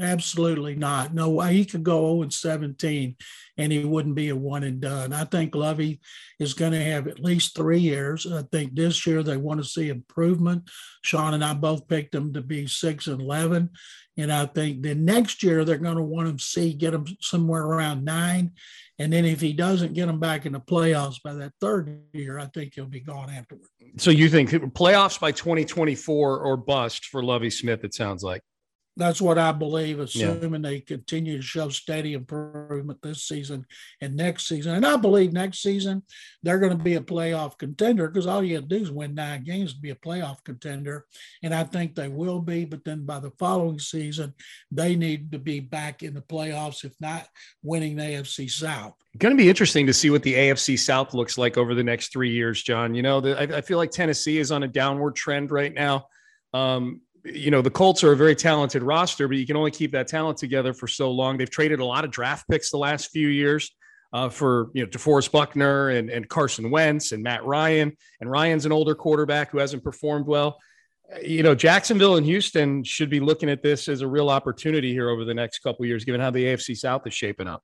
Absolutely 0.00 0.76
not. 0.76 1.12
No 1.12 1.30
way. 1.30 1.54
He 1.54 1.64
could 1.64 1.82
go 1.82 2.12
0 2.12 2.22
and 2.22 2.32
17 2.32 3.16
and 3.56 3.72
he 3.72 3.84
wouldn't 3.84 4.14
be 4.14 4.28
a 4.28 4.36
one 4.36 4.62
and 4.62 4.80
done. 4.80 5.12
I 5.12 5.24
think 5.24 5.54
Lovie 5.54 6.00
is 6.38 6.54
going 6.54 6.72
to 6.72 6.84
have 6.84 7.08
at 7.08 7.18
least 7.18 7.56
three 7.56 7.80
years. 7.80 8.26
I 8.30 8.42
think 8.52 8.74
this 8.74 9.06
year 9.06 9.22
they 9.22 9.36
want 9.36 9.60
to 9.60 9.68
see 9.68 9.88
improvement. 9.88 10.70
Sean 11.02 11.34
and 11.34 11.44
I 11.44 11.54
both 11.54 11.88
picked 11.88 12.14
him 12.14 12.32
to 12.34 12.42
be 12.42 12.66
six 12.68 13.08
and 13.08 13.20
11. 13.20 13.70
And 14.16 14.32
I 14.32 14.46
think 14.46 14.82
the 14.82 14.94
next 14.94 15.42
year 15.42 15.64
they're 15.64 15.78
going 15.78 15.96
to 15.96 16.02
want 16.02 16.28
him 16.28 16.36
to 16.36 16.44
see, 16.44 16.72
get 16.74 16.94
him 16.94 17.06
somewhere 17.20 17.64
around 17.64 18.04
nine. 18.04 18.52
And 19.00 19.12
then 19.12 19.24
if 19.24 19.40
he 19.40 19.52
doesn't 19.52 19.94
get 19.94 20.06
them 20.06 20.18
back 20.18 20.44
in 20.44 20.52
the 20.52 20.60
playoffs 20.60 21.22
by 21.22 21.34
that 21.34 21.52
third 21.60 22.00
year, 22.12 22.38
I 22.38 22.46
think 22.46 22.74
he'll 22.74 22.86
be 22.86 23.00
gone 23.00 23.30
afterward. 23.30 23.68
So 23.96 24.10
you 24.10 24.28
think 24.28 24.50
playoffs 24.50 25.20
by 25.20 25.30
2024 25.30 26.40
or 26.40 26.56
bust 26.56 27.06
for 27.06 27.22
Lovie 27.22 27.50
Smith, 27.50 27.84
it 27.84 27.94
sounds 27.94 28.24
like. 28.24 28.42
That's 28.98 29.20
what 29.20 29.38
I 29.38 29.52
believe, 29.52 30.00
assuming 30.00 30.64
yeah. 30.64 30.70
they 30.70 30.80
continue 30.80 31.36
to 31.36 31.42
show 31.42 31.68
steady 31.68 32.14
improvement 32.14 33.00
this 33.00 33.22
season 33.22 33.64
and 34.00 34.16
next 34.16 34.48
season. 34.48 34.74
And 34.74 34.84
I 34.84 34.96
believe 34.96 35.32
next 35.32 35.62
season 35.62 36.02
they're 36.42 36.58
going 36.58 36.76
to 36.76 36.82
be 36.82 36.96
a 36.96 37.00
playoff 37.00 37.56
contender 37.58 38.08
because 38.08 38.26
all 38.26 38.42
you 38.42 38.56
have 38.56 38.68
to 38.68 38.76
do 38.76 38.82
is 38.82 38.90
win 38.90 39.14
nine 39.14 39.44
games 39.44 39.74
to 39.74 39.80
be 39.80 39.90
a 39.90 39.94
playoff 39.94 40.42
contender. 40.42 41.06
And 41.44 41.54
I 41.54 41.62
think 41.62 41.94
they 41.94 42.08
will 42.08 42.40
be. 42.40 42.64
But 42.64 42.84
then 42.84 43.06
by 43.06 43.20
the 43.20 43.30
following 43.38 43.78
season, 43.78 44.34
they 44.72 44.96
need 44.96 45.30
to 45.30 45.38
be 45.38 45.60
back 45.60 46.02
in 46.02 46.12
the 46.12 46.20
playoffs, 46.20 46.84
if 46.84 46.92
not 47.00 47.28
winning 47.62 47.94
the 47.94 48.02
AFC 48.02 48.50
South. 48.50 48.94
Going 49.16 49.36
to 49.36 49.40
be 49.40 49.48
interesting 49.48 49.86
to 49.86 49.94
see 49.94 50.10
what 50.10 50.24
the 50.24 50.34
AFC 50.34 50.76
South 50.76 51.14
looks 51.14 51.38
like 51.38 51.56
over 51.56 51.72
the 51.72 51.84
next 51.84 52.12
three 52.12 52.30
years, 52.30 52.64
John. 52.64 52.96
You 52.96 53.02
know, 53.02 53.20
the, 53.20 53.38
I, 53.38 53.58
I 53.58 53.60
feel 53.60 53.78
like 53.78 53.92
Tennessee 53.92 54.38
is 54.38 54.50
on 54.50 54.64
a 54.64 54.68
downward 54.68 55.14
trend 55.14 55.52
right 55.52 55.72
now. 55.72 56.08
Um, 56.52 57.02
you 57.32 57.50
know, 57.50 57.62
the 57.62 57.70
Colts 57.70 58.02
are 58.04 58.12
a 58.12 58.16
very 58.16 58.34
talented 58.34 58.82
roster, 58.82 59.28
but 59.28 59.36
you 59.36 59.46
can 59.46 59.56
only 59.56 59.70
keep 59.70 59.92
that 59.92 60.08
talent 60.08 60.38
together 60.38 60.72
for 60.72 60.86
so 60.86 61.10
long. 61.10 61.36
They've 61.36 61.50
traded 61.50 61.80
a 61.80 61.84
lot 61.84 62.04
of 62.04 62.10
draft 62.10 62.48
picks 62.48 62.70
the 62.70 62.78
last 62.78 63.10
few 63.10 63.28
years 63.28 63.74
uh, 64.12 64.28
for, 64.28 64.70
you 64.74 64.82
know, 64.82 64.88
DeForest 64.88 65.32
Buckner 65.32 65.90
and, 65.90 66.10
and 66.10 66.28
Carson 66.28 66.70
Wentz 66.70 67.12
and 67.12 67.22
Matt 67.22 67.44
Ryan. 67.44 67.96
And 68.20 68.30
Ryan's 68.30 68.66
an 68.66 68.72
older 68.72 68.94
quarterback 68.94 69.50
who 69.50 69.58
hasn't 69.58 69.84
performed 69.84 70.26
well. 70.26 70.58
You 71.22 71.42
know, 71.42 71.54
Jacksonville 71.54 72.16
and 72.16 72.26
Houston 72.26 72.84
should 72.84 73.08
be 73.08 73.20
looking 73.20 73.48
at 73.48 73.62
this 73.62 73.88
as 73.88 74.02
a 74.02 74.06
real 74.06 74.28
opportunity 74.28 74.92
here 74.92 75.08
over 75.08 75.24
the 75.24 75.34
next 75.34 75.60
couple 75.60 75.86
years, 75.86 76.04
given 76.04 76.20
how 76.20 76.30
the 76.30 76.44
AFC 76.44 76.76
South 76.76 77.06
is 77.06 77.14
shaping 77.14 77.48
up. 77.48 77.62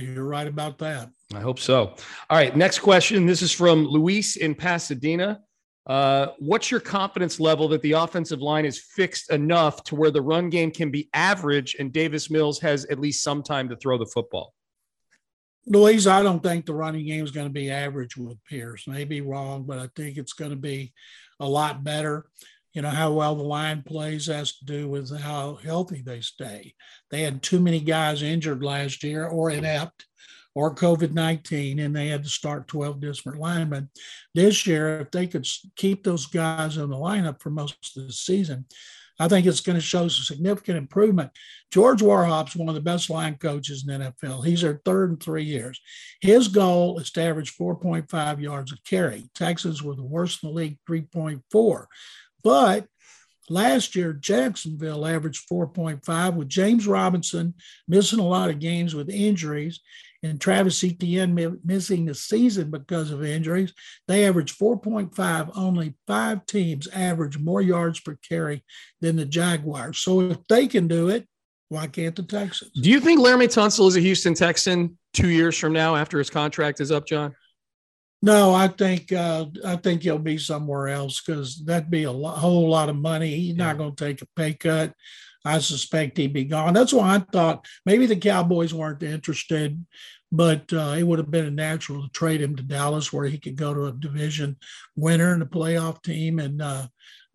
You're 0.00 0.24
right 0.24 0.46
about 0.46 0.78
that. 0.78 1.10
I 1.34 1.40
hope 1.40 1.58
so. 1.58 1.94
All 2.30 2.36
right, 2.36 2.54
next 2.54 2.80
question. 2.80 3.26
This 3.26 3.42
is 3.42 3.52
from 3.52 3.86
Luis 3.86 4.36
in 4.36 4.54
Pasadena. 4.54 5.40
Uh, 5.86 6.28
what's 6.38 6.70
your 6.70 6.80
confidence 6.80 7.40
level 7.40 7.66
that 7.68 7.82
the 7.82 7.92
offensive 7.92 8.40
line 8.40 8.64
is 8.64 8.78
fixed 8.78 9.30
enough 9.30 9.82
to 9.82 9.96
where 9.96 10.12
the 10.12 10.22
run 10.22 10.48
game 10.48 10.70
can 10.70 10.90
be 10.90 11.08
average 11.12 11.74
and 11.78 11.92
Davis 11.92 12.30
Mills 12.30 12.60
has 12.60 12.84
at 12.86 13.00
least 13.00 13.22
some 13.22 13.42
time 13.42 13.68
to 13.68 13.76
throw 13.76 13.98
the 13.98 14.06
football? 14.06 14.54
Louise, 15.66 16.06
I 16.06 16.22
don't 16.22 16.42
think 16.42 16.66
the 16.66 16.74
running 16.74 17.06
game 17.06 17.24
is 17.24 17.30
going 17.30 17.46
to 17.46 17.52
be 17.52 17.70
average 17.70 18.16
with 18.16 18.42
Pierce. 18.44 18.86
Maybe 18.86 19.20
wrong, 19.20 19.64
but 19.64 19.78
I 19.78 19.88
think 19.94 20.18
it's 20.18 20.32
going 20.32 20.50
to 20.50 20.56
be 20.56 20.92
a 21.40 21.48
lot 21.48 21.84
better. 21.84 22.26
You 22.72 22.82
know, 22.82 22.88
how 22.88 23.12
well 23.12 23.34
the 23.36 23.42
line 23.42 23.82
plays 23.82 24.26
has 24.26 24.56
to 24.58 24.64
do 24.64 24.88
with 24.88 25.16
how 25.20 25.56
healthy 25.56 26.02
they 26.02 26.20
stay. 26.20 26.74
They 27.10 27.22
had 27.22 27.42
too 27.42 27.60
many 27.60 27.80
guys 27.80 28.22
injured 28.22 28.64
last 28.64 29.04
year 29.04 29.26
or 29.26 29.50
inept 29.50 30.06
or 30.54 30.74
COVID 30.74 31.12
19, 31.12 31.78
and 31.78 31.94
they 31.94 32.08
had 32.08 32.24
to 32.24 32.28
start 32.28 32.68
12 32.68 33.00
different 33.00 33.38
linemen. 33.38 33.88
This 34.34 34.66
year, 34.66 35.00
if 35.00 35.10
they 35.10 35.26
could 35.26 35.46
keep 35.76 36.04
those 36.04 36.26
guys 36.26 36.76
in 36.76 36.90
the 36.90 36.96
lineup 36.96 37.40
for 37.40 37.50
most 37.50 37.96
of 37.96 38.06
the 38.06 38.12
season, 38.12 38.66
I 39.18 39.28
think 39.28 39.46
it's 39.46 39.60
going 39.60 39.76
to 39.76 39.82
show 39.82 40.08
some 40.08 40.24
significant 40.24 40.78
improvement. 40.78 41.30
George 41.70 42.02
Warhop's 42.02 42.56
one 42.56 42.68
of 42.68 42.74
the 42.74 42.80
best 42.80 43.08
line 43.08 43.36
coaches 43.36 43.84
in 43.86 44.00
the 44.00 44.12
NFL. 44.12 44.44
He's 44.44 44.62
their 44.62 44.80
third 44.84 45.10
in 45.10 45.16
three 45.18 45.44
years. 45.44 45.80
His 46.20 46.48
goal 46.48 46.98
is 46.98 47.10
to 47.12 47.22
average 47.22 47.56
4.5 47.56 48.40
yards 48.40 48.72
a 48.72 48.76
carry. 48.88 49.30
Texas 49.34 49.82
were 49.82 49.94
the 49.94 50.02
worst 50.02 50.42
in 50.42 50.48
the 50.48 50.54
league, 50.54 50.78
3.4. 50.88 51.86
But 52.42 52.86
Last 53.50 53.96
year, 53.96 54.12
Jacksonville 54.12 55.04
averaged 55.04 55.48
4.5 55.50 56.36
with 56.36 56.48
James 56.48 56.86
Robinson 56.86 57.54
missing 57.88 58.20
a 58.20 58.26
lot 58.26 58.50
of 58.50 58.60
games 58.60 58.94
with 58.94 59.10
injuries 59.10 59.80
and 60.22 60.40
Travis 60.40 60.82
Etienne 60.84 61.58
missing 61.64 62.04
the 62.04 62.14
season 62.14 62.70
because 62.70 63.10
of 63.10 63.24
injuries. 63.24 63.72
They 64.06 64.26
averaged 64.26 64.58
4.5. 64.58 65.50
Only 65.56 65.94
five 66.06 66.46
teams 66.46 66.86
average 66.88 67.38
more 67.38 67.60
yards 67.60 68.00
per 68.00 68.16
carry 68.28 68.64
than 69.00 69.16
the 69.16 69.24
Jaguars. 69.24 69.98
So 69.98 70.20
if 70.20 70.38
they 70.48 70.68
can 70.68 70.86
do 70.86 71.08
it, 71.08 71.26
why 71.68 71.86
can't 71.86 72.14
the 72.14 72.22
Texans? 72.22 72.70
Do 72.72 72.90
you 72.90 73.00
think 73.00 73.20
Laremy 73.20 73.46
Tunsil 73.46 73.88
is 73.88 73.96
a 73.96 74.00
Houston 74.00 74.34
Texan 74.34 74.98
two 75.14 75.28
years 75.28 75.58
from 75.58 75.72
now 75.72 75.96
after 75.96 76.18
his 76.18 76.30
contract 76.30 76.80
is 76.80 76.92
up, 76.92 77.06
John? 77.06 77.34
No, 78.24 78.54
I 78.54 78.68
think 78.68 79.10
uh, 79.10 79.46
I 79.66 79.76
think 79.76 80.02
he'll 80.02 80.18
be 80.18 80.38
somewhere 80.38 80.88
else 80.88 81.20
because 81.20 81.64
that'd 81.64 81.90
be 81.90 82.04
a 82.04 82.12
lo- 82.12 82.30
whole 82.30 82.68
lot 82.68 82.88
of 82.88 82.94
money. 82.94 83.34
He's 83.34 83.56
yeah. 83.56 83.64
not 83.64 83.78
going 83.78 83.96
to 83.96 84.04
take 84.04 84.22
a 84.22 84.26
pay 84.36 84.54
cut. 84.54 84.92
I 85.44 85.58
suspect 85.58 86.18
he'd 86.18 86.32
be 86.32 86.44
gone. 86.44 86.74
That's 86.74 86.92
why 86.92 87.16
I 87.16 87.18
thought 87.18 87.66
maybe 87.84 88.06
the 88.06 88.16
Cowboys 88.16 88.72
weren't 88.72 89.02
interested, 89.02 89.84
but 90.30 90.72
uh, 90.72 90.94
it 90.96 91.02
would 91.02 91.18
have 91.18 91.30
been 91.30 91.46
a 91.46 91.50
natural 91.50 92.02
to 92.02 92.08
trade 92.10 92.40
him 92.40 92.56
to 92.56 92.62
Dallas 92.62 93.12
where 93.12 93.26
he 93.26 93.38
could 93.38 93.56
go 93.56 93.74
to 93.74 93.86
a 93.86 93.92
division 93.92 94.56
winner 94.96 95.32
and 95.32 95.42
a 95.42 95.46
playoff 95.46 96.02
team. 96.02 96.38
And 96.38 96.62
uh, 96.62 96.86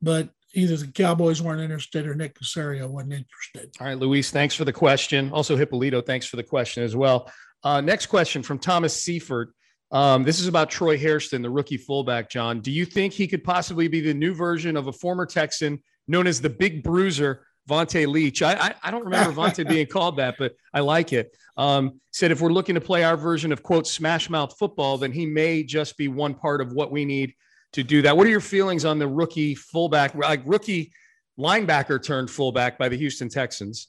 but 0.01 0.29
either 0.53 0.77
the 0.77 0.87
Cowboys 0.87 1.41
weren't 1.41 1.61
interested 1.61 2.07
or 2.07 2.15
Nick 2.15 2.39
Caserio 2.39 2.89
wasn't 2.89 3.13
interested. 3.13 3.71
All 3.79 3.87
right, 3.87 3.97
Luis, 3.97 4.31
thanks 4.31 4.55
for 4.55 4.65
the 4.65 4.73
question. 4.73 5.31
Also, 5.31 5.55
Hippolito, 5.55 6.01
thanks 6.01 6.25
for 6.25 6.37
the 6.37 6.43
question 6.43 6.83
as 6.83 6.95
well. 6.95 7.31
Uh, 7.63 7.81
next 7.81 8.07
question 8.07 8.41
from 8.41 8.57
Thomas 8.57 9.03
Seifert. 9.03 9.53
Um, 9.91 10.23
this 10.23 10.39
is 10.39 10.47
about 10.47 10.69
Troy 10.69 10.97
Hairston, 10.97 11.41
the 11.41 11.49
rookie 11.49 11.77
fullback. 11.77 12.29
John, 12.29 12.59
do 12.59 12.71
you 12.71 12.85
think 12.85 13.13
he 13.13 13.27
could 13.27 13.43
possibly 13.43 13.87
be 13.87 14.01
the 14.01 14.13
new 14.13 14.33
version 14.33 14.75
of 14.75 14.87
a 14.87 14.91
former 14.91 15.25
Texan 15.25 15.81
known 16.07 16.27
as 16.27 16.41
the 16.41 16.49
Big 16.49 16.83
Bruiser, 16.83 17.45
Vonta 17.67 18.07
Leach? 18.07 18.41
I, 18.41 18.53
I, 18.53 18.75
I 18.83 18.91
don't 18.91 19.03
remember 19.03 19.31
Vonta 19.31 19.67
being 19.69 19.87
called 19.87 20.17
that, 20.17 20.35
but 20.37 20.55
I 20.73 20.79
like 20.79 21.13
it. 21.13 21.35
Um, 21.57 21.99
said 22.11 22.31
if 22.31 22.41
we're 22.41 22.51
looking 22.51 22.75
to 22.75 22.81
play 22.81 23.03
our 23.03 23.17
version 23.17 23.51
of 23.51 23.63
quote 23.63 23.87
smash 23.87 24.29
mouth 24.29 24.57
football, 24.57 24.97
then 24.97 25.11
he 25.11 25.25
may 25.25 25.63
just 25.63 25.97
be 25.97 26.07
one 26.07 26.33
part 26.33 26.61
of 26.61 26.71
what 26.73 26.91
we 26.91 27.05
need 27.05 27.33
to 27.73 27.83
do 27.83 28.01
that. 28.03 28.15
What 28.15 28.27
are 28.27 28.31
your 28.31 28.39
feelings 28.39 28.85
on 28.85 28.99
the 28.99 29.07
rookie 29.07 29.55
fullback, 29.55 30.15
like 30.15 30.41
rookie 30.45 30.91
linebacker 31.37 32.01
turned 32.03 32.29
fullback 32.29 32.77
by 32.77 32.89
the 32.89 32.97
Houston 32.97 33.29
Texans? 33.29 33.87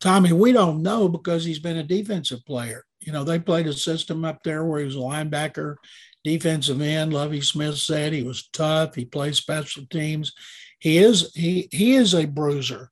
Tommy, 0.00 0.32
we 0.32 0.52
don't 0.52 0.82
know 0.82 1.08
because 1.08 1.44
he's 1.44 1.58
been 1.58 1.78
a 1.78 1.82
defensive 1.82 2.44
player. 2.44 2.84
You 3.00 3.12
know, 3.12 3.24
they 3.24 3.38
played 3.38 3.66
a 3.66 3.72
system 3.72 4.24
up 4.24 4.42
there 4.42 4.64
where 4.64 4.80
he 4.80 4.86
was 4.86 4.96
a 4.96 4.98
linebacker, 4.98 5.76
defensive 6.24 6.80
end. 6.80 7.12
Lovie 7.12 7.42
Smith 7.42 7.76
said 7.76 8.12
he 8.12 8.22
was 8.22 8.48
tough. 8.48 8.94
He 8.94 9.04
plays 9.04 9.36
special 9.36 9.84
teams. 9.90 10.32
He 10.80 10.98
is 10.98 11.32
he 11.34 11.68
he 11.70 11.94
is 11.94 12.14
a 12.14 12.24
bruiser. 12.24 12.90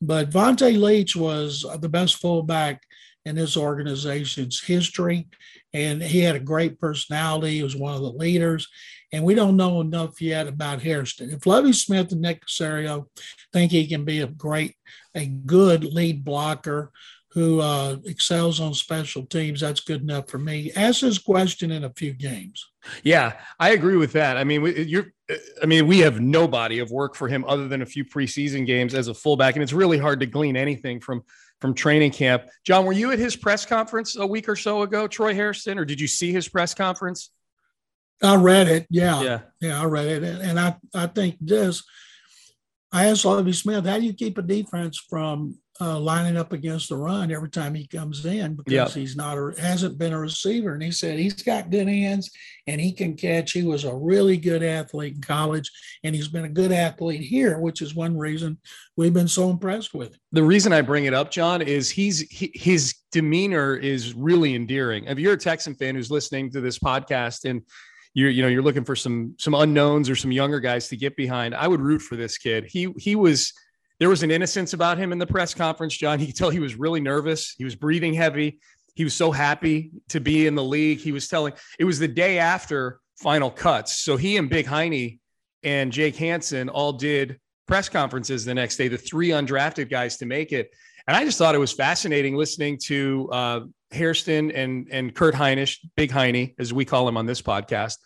But 0.00 0.30
Vonta 0.30 0.78
Leach 0.78 1.16
was 1.16 1.64
the 1.80 1.88
best 1.88 2.16
fullback 2.16 2.82
in 3.24 3.36
this 3.36 3.56
organization's 3.56 4.62
history. 4.62 5.28
And 5.72 6.02
he 6.02 6.20
had 6.20 6.36
a 6.36 6.40
great 6.40 6.78
personality. 6.78 7.56
He 7.56 7.62
was 7.62 7.74
one 7.74 7.94
of 7.94 8.02
the 8.02 8.12
leaders. 8.12 8.68
And 9.12 9.24
we 9.24 9.34
don't 9.34 9.56
know 9.56 9.80
enough 9.80 10.20
yet 10.20 10.46
about 10.46 10.82
Hairston. 10.82 11.30
If 11.30 11.46
Lovie 11.46 11.72
Smith 11.72 12.12
and 12.12 12.20
Nick 12.20 12.44
Caserio 12.44 13.06
think 13.52 13.72
he 13.72 13.86
can 13.86 14.04
be 14.04 14.20
a 14.20 14.26
great, 14.26 14.74
a 15.14 15.26
good 15.26 15.84
lead 15.84 16.24
blocker, 16.24 16.92
who 17.34 17.60
uh, 17.60 17.96
excels 18.04 18.60
on 18.60 18.72
special 18.72 19.26
teams, 19.26 19.60
that's 19.60 19.80
good 19.80 20.02
enough 20.02 20.30
for 20.30 20.38
me. 20.38 20.70
Ask 20.76 21.00
this 21.00 21.18
question 21.18 21.72
in 21.72 21.82
a 21.82 21.90
few 21.90 22.12
games. 22.12 22.64
Yeah, 23.02 23.32
I 23.58 23.70
agree 23.70 23.96
with 23.96 24.12
that. 24.12 24.36
I 24.36 24.44
mean, 24.44 24.64
you're, 24.86 25.12
I 25.60 25.66
mean, 25.66 25.88
we 25.88 25.98
have 25.98 26.20
no 26.20 26.46
body 26.46 26.78
of 26.78 26.92
work 26.92 27.16
for 27.16 27.26
him 27.26 27.44
other 27.48 27.66
than 27.66 27.82
a 27.82 27.86
few 27.86 28.04
preseason 28.04 28.64
games 28.64 28.94
as 28.94 29.08
a 29.08 29.14
fullback, 29.14 29.56
and 29.56 29.64
it's 29.64 29.72
really 29.72 29.98
hard 29.98 30.20
to 30.20 30.26
glean 30.26 30.56
anything 30.56 31.00
from 31.00 31.22
from 31.60 31.74
training 31.74 32.10
camp. 32.10 32.44
John, 32.64 32.84
were 32.84 32.92
you 32.92 33.10
at 33.10 33.18
his 33.18 33.36
press 33.36 33.64
conference 33.66 34.16
a 34.16 34.26
week 34.26 34.48
or 34.48 34.56
so 34.56 34.82
ago, 34.82 35.08
Troy 35.08 35.34
Hairston, 35.34 35.78
or 35.78 35.84
did 35.84 36.00
you 36.00 36.06
see 36.06 36.30
his 36.30 36.48
press 36.48 36.74
conference? 36.74 37.30
I 38.22 38.36
read 38.36 38.68
it. 38.68 38.86
Yeah, 38.90 39.22
yeah, 39.22 39.40
yeah. 39.60 39.82
I 39.82 39.86
read 39.86 40.06
it, 40.06 40.22
and 40.22 40.60
I 40.60 40.76
I 40.94 41.08
think 41.08 41.36
this. 41.40 41.82
I 42.92 43.06
asked 43.06 43.24
Lovie 43.24 43.52
Smith, 43.52 43.86
how 43.86 43.98
do 43.98 44.04
you 44.04 44.12
keep 44.12 44.38
a 44.38 44.42
defense 44.42 45.02
from 45.10 45.58
uh, 45.80 45.98
lining 45.98 46.36
up 46.36 46.52
against 46.52 46.88
the 46.88 46.96
run 46.96 47.32
every 47.32 47.50
time 47.50 47.74
he 47.74 47.86
comes 47.86 48.24
in 48.24 48.54
because 48.54 48.72
yep. 48.72 48.90
he's 48.90 49.16
not 49.16 49.36
a, 49.36 49.52
hasn't 49.58 49.98
been 49.98 50.12
a 50.12 50.18
receiver. 50.18 50.74
And 50.74 50.82
he 50.82 50.92
said 50.92 51.18
he's 51.18 51.42
got 51.42 51.70
good 51.70 51.88
hands 51.88 52.30
and 52.68 52.80
he 52.80 52.92
can 52.92 53.16
catch. 53.16 53.52
He 53.52 53.64
was 53.64 53.84
a 53.84 53.94
really 53.94 54.36
good 54.36 54.62
athlete 54.62 55.16
in 55.16 55.20
college, 55.20 55.70
and 56.04 56.14
he's 56.14 56.28
been 56.28 56.44
a 56.44 56.48
good 56.50 56.70
athlete 56.70 57.22
here, 57.22 57.58
which 57.58 57.82
is 57.82 57.94
one 57.94 58.16
reason 58.16 58.56
we've 58.96 59.12
been 59.12 59.28
so 59.28 59.50
impressed 59.50 59.94
with 59.94 60.12
him. 60.12 60.20
The 60.32 60.44
reason 60.44 60.72
I 60.72 60.80
bring 60.80 61.06
it 61.06 61.14
up, 61.14 61.30
John, 61.30 61.60
is 61.60 61.90
he's 61.90 62.20
he, 62.30 62.52
his 62.54 62.94
demeanor 63.10 63.74
is 63.76 64.14
really 64.14 64.54
endearing. 64.54 65.04
If 65.04 65.18
you're 65.18 65.34
a 65.34 65.38
Texan 65.38 65.74
fan 65.74 65.96
who's 65.96 66.10
listening 66.10 66.50
to 66.52 66.60
this 66.60 66.78
podcast 66.78 67.48
and 67.48 67.62
you're 68.14 68.30
you 68.30 68.42
know 68.42 68.48
you're 68.48 68.62
looking 68.62 68.84
for 68.84 68.94
some 68.94 69.34
some 69.38 69.54
unknowns 69.54 70.08
or 70.08 70.14
some 70.14 70.30
younger 70.30 70.60
guys 70.60 70.88
to 70.88 70.96
get 70.96 71.16
behind, 71.16 71.52
I 71.54 71.66
would 71.66 71.80
root 71.80 72.00
for 72.00 72.14
this 72.14 72.38
kid. 72.38 72.64
He 72.64 72.94
he 72.96 73.16
was 73.16 73.52
there 74.00 74.08
was 74.08 74.22
an 74.22 74.30
innocence 74.30 74.72
about 74.72 74.98
him 74.98 75.12
in 75.12 75.18
the 75.18 75.26
press 75.26 75.54
conference, 75.54 75.96
John. 75.96 76.20
You 76.20 76.26
could 76.26 76.36
tell 76.36 76.50
he 76.50 76.58
was 76.58 76.74
really 76.74 77.00
nervous. 77.00 77.54
He 77.56 77.64
was 77.64 77.74
breathing 77.74 78.14
heavy. 78.14 78.58
He 78.94 79.04
was 79.04 79.14
so 79.14 79.30
happy 79.30 79.90
to 80.08 80.20
be 80.20 80.46
in 80.46 80.54
the 80.54 80.64
league. 80.64 80.98
He 80.98 81.12
was 81.12 81.28
telling 81.28 81.52
it 81.78 81.84
was 81.84 81.98
the 81.98 82.08
day 82.08 82.38
after 82.38 83.00
final 83.16 83.50
cuts. 83.50 83.98
So 83.98 84.16
he 84.16 84.36
and 84.36 84.48
Big 84.48 84.66
Heine 84.66 85.18
and 85.62 85.92
Jake 85.92 86.16
Hansen 86.16 86.68
all 86.68 86.92
did 86.92 87.38
press 87.66 87.88
conferences 87.88 88.44
the 88.44 88.54
next 88.54 88.76
day, 88.76 88.88
the 88.88 88.98
three 88.98 89.28
undrafted 89.28 89.90
guys 89.90 90.16
to 90.18 90.26
make 90.26 90.52
it. 90.52 90.70
And 91.06 91.16
I 91.16 91.24
just 91.24 91.38
thought 91.38 91.54
it 91.54 91.58
was 91.58 91.72
fascinating 91.72 92.34
listening 92.34 92.78
to 92.84 93.28
uh, 93.32 93.60
Hairston 93.90 94.50
and, 94.52 94.88
and 94.90 95.14
Kurt 95.14 95.34
Hinish, 95.34 95.78
Big 95.96 96.10
Heine, 96.10 96.54
as 96.58 96.72
we 96.72 96.84
call 96.84 97.08
him 97.08 97.16
on 97.16 97.26
this 97.26 97.42
podcast. 97.42 97.96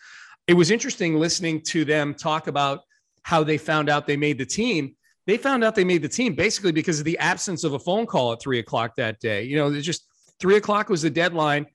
It 0.47 0.54
was 0.54 0.71
interesting 0.71 1.16
listening 1.16 1.62
to 1.62 1.85
them 1.85 2.14
talk 2.14 2.47
about 2.47 2.80
how 3.23 3.45
they 3.45 3.59
found 3.59 3.88
out 3.88 4.07
they 4.07 4.16
made 4.16 4.38
the 4.38 4.47
team 4.47 4.97
they 5.28 5.37
found 5.37 5.62
out 5.62 5.75
they 5.75 5.85
made 5.85 6.00
the 6.00 6.08
team 6.08 6.35
basically 6.35 6.73
because 6.73 6.99
of 6.99 7.04
the 7.04 7.18
absence 7.18 7.62
of 7.62 7.75
a 7.75 7.78
phone 7.78 8.06
call 8.06 8.32
at 8.32 8.40
three 8.40 8.61
o'clock 8.61 8.97
that 8.97 9.20
day. 9.20 9.42
You 9.42 9.58
know, 9.58 9.70
it's 9.70 9.85
just 9.85 10.08
three 10.40 10.56
o'clock 10.56 10.88
was 10.88 11.02
the 11.02 11.11
deadline 11.11 11.66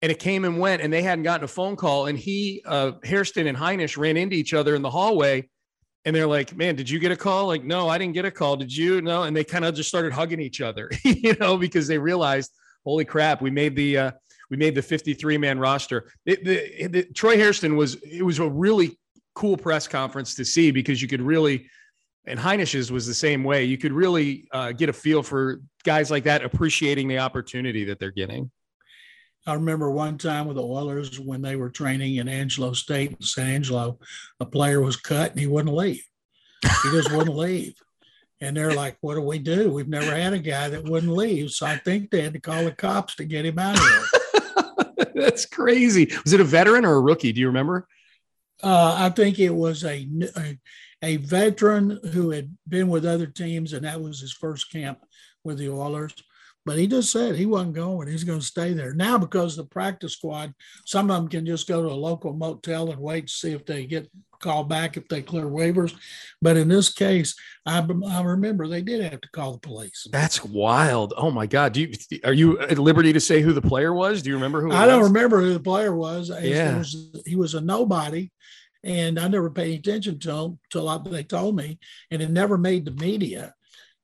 and 0.00 0.12
it 0.12 0.20
came 0.20 0.44
and 0.44 0.60
went 0.60 0.80
and 0.80 0.92
they 0.92 1.02
hadn't 1.02 1.24
gotten 1.24 1.42
a 1.42 1.48
phone 1.48 1.74
call. 1.74 2.06
And 2.06 2.16
he, 2.16 2.62
uh, 2.64 2.92
Hairston 3.02 3.48
and 3.48 3.58
Hinish 3.58 3.98
ran 3.98 4.16
into 4.16 4.36
each 4.36 4.54
other 4.54 4.76
in 4.76 4.82
the 4.82 4.90
hallway 4.90 5.48
and 6.04 6.14
they're 6.14 6.28
like, 6.28 6.56
man, 6.56 6.76
did 6.76 6.88
you 6.88 7.00
get 7.00 7.10
a 7.10 7.16
call? 7.16 7.48
Like, 7.48 7.64
no, 7.64 7.88
I 7.88 7.98
didn't 7.98 8.14
get 8.14 8.26
a 8.26 8.30
call. 8.30 8.54
Did 8.54 8.74
you? 8.74 9.02
No. 9.02 9.24
And 9.24 9.36
they 9.36 9.42
kind 9.42 9.64
of 9.64 9.74
just 9.74 9.88
started 9.88 10.12
hugging 10.12 10.40
each 10.40 10.60
other, 10.60 10.88
you 11.04 11.34
know, 11.40 11.56
because 11.56 11.88
they 11.88 11.98
realized, 11.98 12.52
holy 12.84 13.04
crap, 13.04 13.42
we 13.42 13.50
made 13.50 13.74
the, 13.74 13.98
uh, 13.98 14.10
we 14.50 14.56
made 14.56 14.76
the 14.76 14.82
53 14.82 15.36
man 15.36 15.58
roster. 15.58 16.12
It, 16.26 16.44
the, 16.44 16.86
the, 16.86 17.02
Troy 17.12 17.36
Hairston 17.36 17.74
was, 17.74 17.96
it 18.04 18.22
was 18.22 18.38
a 18.38 18.48
really 18.48 19.00
cool 19.34 19.56
press 19.56 19.88
conference 19.88 20.36
to 20.36 20.44
see 20.44 20.70
because 20.70 21.02
you 21.02 21.08
could 21.08 21.22
really, 21.22 21.68
and 22.26 22.38
Hinish's 22.38 22.92
was 22.92 23.06
the 23.06 23.14
same 23.14 23.44
way. 23.44 23.64
You 23.64 23.78
could 23.78 23.92
really 23.92 24.46
uh, 24.52 24.72
get 24.72 24.88
a 24.88 24.92
feel 24.92 25.22
for 25.22 25.60
guys 25.84 26.10
like 26.10 26.24
that 26.24 26.44
appreciating 26.44 27.08
the 27.08 27.18
opportunity 27.18 27.84
that 27.84 27.98
they're 27.98 28.10
getting. 28.10 28.50
I 29.46 29.54
remember 29.54 29.90
one 29.90 30.18
time 30.18 30.46
with 30.46 30.56
the 30.56 30.62
Oilers 30.62 31.18
when 31.18 31.40
they 31.40 31.56
were 31.56 31.70
training 31.70 32.16
in 32.16 32.28
Angelo 32.28 32.72
State 32.74 33.12
in 33.12 33.22
San 33.22 33.48
Angelo, 33.48 33.98
a 34.38 34.44
player 34.44 34.82
was 34.82 34.96
cut 34.96 35.30
and 35.30 35.40
he 35.40 35.46
wouldn't 35.46 35.74
leave. 35.74 36.04
He 36.62 36.90
just 36.90 37.10
wouldn't 37.16 37.36
leave. 37.36 37.74
And 38.42 38.56
they're 38.56 38.74
like, 38.74 38.96
what 39.00 39.14
do 39.14 39.22
we 39.22 39.38
do? 39.38 39.70
We've 39.70 39.88
never 39.88 40.14
had 40.14 40.32
a 40.32 40.38
guy 40.38 40.68
that 40.68 40.84
wouldn't 40.84 41.12
leave. 41.12 41.50
So 41.50 41.66
I 41.66 41.76
think 41.76 42.10
they 42.10 42.22
had 42.22 42.32
to 42.34 42.40
call 42.40 42.64
the 42.64 42.72
cops 42.72 43.16
to 43.16 43.24
get 43.24 43.44
him 43.44 43.58
out 43.58 43.76
of 43.76 44.10
there. 44.94 45.04
That's 45.14 45.46
crazy. 45.46 46.10
Was 46.24 46.32
it 46.32 46.40
a 46.40 46.44
veteran 46.44 46.84
or 46.84 46.94
a 46.94 47.00
rookie? 47.00 47.32
Do 47.32 47.40
you 47.40 47.48
remember? 47.48 47.86
Uh, 48.62 48.94
I 48.98 49.10
think 49.10 49.38
it 49.38 49.50
was 49.50 49.84
a, 49.84 50.06
a, 50.36 50.58
a 51.02 51.16
veteran 51.16 51.98
who 52.12 52.30
had 52.30 52.56
been 52.68 52.88
with 52.88 53.06
other 53.06 53.26
teams, 53.26 53.72
and 53.72 53.84
that 53.84 54.00
was 54.00 54.20
his 54.20 54.32
first 54.32 54.70
camp 54.70 54.98
with 55.44 55.58
the 55.58 55.70
Oilers. 55.70 56.14
But 56.66 56.78
he 56.78 56.86
just 56.86 57.10
said 57.10 57.36
he 57.36 57.46
wasn't 57.46 57.74
going. 57.74 58.06
He's 58.06 58.24
going 58.24 58.40
to 58.40 58.44
stay 58.44 58.74
there. 58.74 58.92
Now, 58.92 59.16
because 59.16 59.56
the 59.56 59.64
practice 59.64 60.12
squad, 60.12 60.52
some 60.84 61.10
of 61.10 61.16
them 61.16 61.28
can 61.28 61.46
just 61.46 61.66
go 61.66 61.82
to 61.82 61.88
a 61.88 61.94
local 61.94 62.34
motel 62.34 62.90
and 62.90 63.00
wait 63.00 63.28
to 63.28 63.32
see 63.32 63.52
if 63.52 63.64
they 63.64 63.86
get 63.86 64.10
called 64.40 64.68
back 64.68 64.96
if 64.96 65.08
they 65.08 65.22
clear 65.22 65.46
waivers. 65.46 65.94
But 66.42 66.58
in 66.58 66.68
this 66.68 66.92
case, 66.92 67.34
I, 67.64 67.86
I 68.08 68.22
remember 68.22 68.68
they 68.68 68.82
did 68.82 69.02
have 69.02 69.22
to 69.22 69.30
call 69.30 69.52
the 69.52 69.58
police. 69.58 70.06
That's 70.12 70.44
wild. 70.44 71.14
Oh 71.16 71.30
my 71.30 71.46
God. 71.46 71.72
Do 71.72 71.80
you 71.80 72.20
are 72.24 72.32
you 72.34 72.58
at 72.58 72.78
liberty 72.78 73.12
to 73.14 73.20
say 73.20 73.40
who 73.40 73.54
the 73.54 73.62
player 73.62 73.94
was? 73.94 74.20
Do 74.20 74.28
you 74.28 74.36
remember 74.36 74.60
who? 74.60 74.72
I 74.72 74.86
don't 74.86 75.04
remember 75.04 75.40
who 75.40 75.54
the 75.54 75.60
player 75.60 75.94
was. 75.94 76.30
Yeah. 76.42 76.76
Was, 76.78 77.22
he 77.24 77.36
was 77.36 77.54
a 77.54 77.60
nobody. 77.60 78.30
And 78.82 79.18
I 79.18 79.28
never 79.28 79.50
paid 79.50 79.80
attention 79.80 80.18
to 80.20 80.32
him 80.32 80.58
until 80.64 80.98
they 80.98 81.24
told 81.24 81.56
me, 81.56 81.78
and 82.10 82.22
it 82.22 82.30
never 82.30 82.56
made 82.56 82.84
the 82.84 82.92
media 82.92 83.54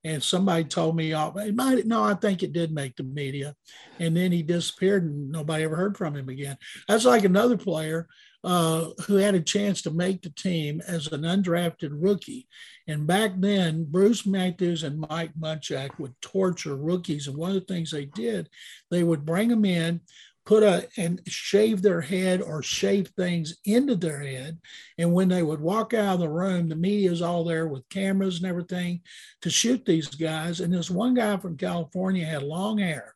and 0.07 0.23
somebody 0.23 0.63
told 0.63 0.95
me, 0.95 1.17
oh, 1.17 1.33
it 1.37 1.57
might, 1.57 1.85
no, 1.85 2.05
I 2.05 2.15
think 2.15 2.45
it 2.45 2.53
did 2.53 2.71
make 2.71 2.95
the 2.95 3.03
media. 3.03 3.57
And 3.99 4.17
then 4.17 4.31
he 4.31 4.45
disappeared 4.45 5.03
and 5.03 5.33
nobody 5.33 5.65
ever 5.65 5.75
heard 5.75 5.97
from 5.97 6.15
him 6.15 6.29
again. 6.29 6.57
That's 6.87 7.05
like 7.05 7.25
another 7.25 7.57
player 7.57 8.07
uh, 8.45 8.91
who 9.09 9.17
had 9.17 9.35
a 9.35 9.41
chance 9.41 9.83
to 9.83 9.91
make 9.91 10.23
the 10.23 10.31
team 10.31 10.81
as 10.87 11.09
an 11.09 11.23
undrafted 11.23 11.91
rookie. 11.91 12.47
And 12.87 13.05
back 13.05 13.33
then, 13.39 13.85
Bruce 13.91 14.25
Matthews 14.25 14.85
and 14.85 15.05
Mike 15.11 15.33
Munchak 15.37 15.99
would 15.99 16.15
torture 16.21 16.77
rookies. 16.77 17.27
And 17.27 17.37
one 17.37 17.51
of 17.51 17.57
the 17.57 17.75
things 17.75 17.91
they 17.91 18.05
did, 18.05 18.49
they 18.93 19.03
would 19.03 19.27
bring 19.27 19.49
them 19.49 19.65
in, 19.65 20.03
put 20.47 20.63
a 20.63 20.89
and 20.97 21.21
shave 21.27 21.83
their 21.83 22.01
head 22.01 22.41
or 22.41 22.63
shave 22.63 23.09
things 23.09 23.59
into 23.65 23.97
their 23.97 24.21
head. 24.21 24.59
And 24.97 25.13
when 25.13 25.29
they 25.29 25.43
would 25.43 25.61
walk 25.61 25.93
out 25.93 26.15
of 26.15 26.21
the 26.21 26.29
room, 26.29 26.69
the 26.69 26.77
media's 26.77 27.21
all 27.21 27.45
there 27.45 27.67
with 27.67 27.89
cameras 27.91 28.39
and 28.39 28.47
everything 28.47 29.03
to 29.43 29.51
shoot 29.51 29.85
these 29.85 30.07
guys. 30.07 30.61
And 30.61 30.73
this 30.73 30.89
one 30.89 31.15
guy 31.15 31.37
from 31.37 31.57
California 31.57 32.25
had 32.25 32.45
long 32.45 32.79
hair 32.79 33.15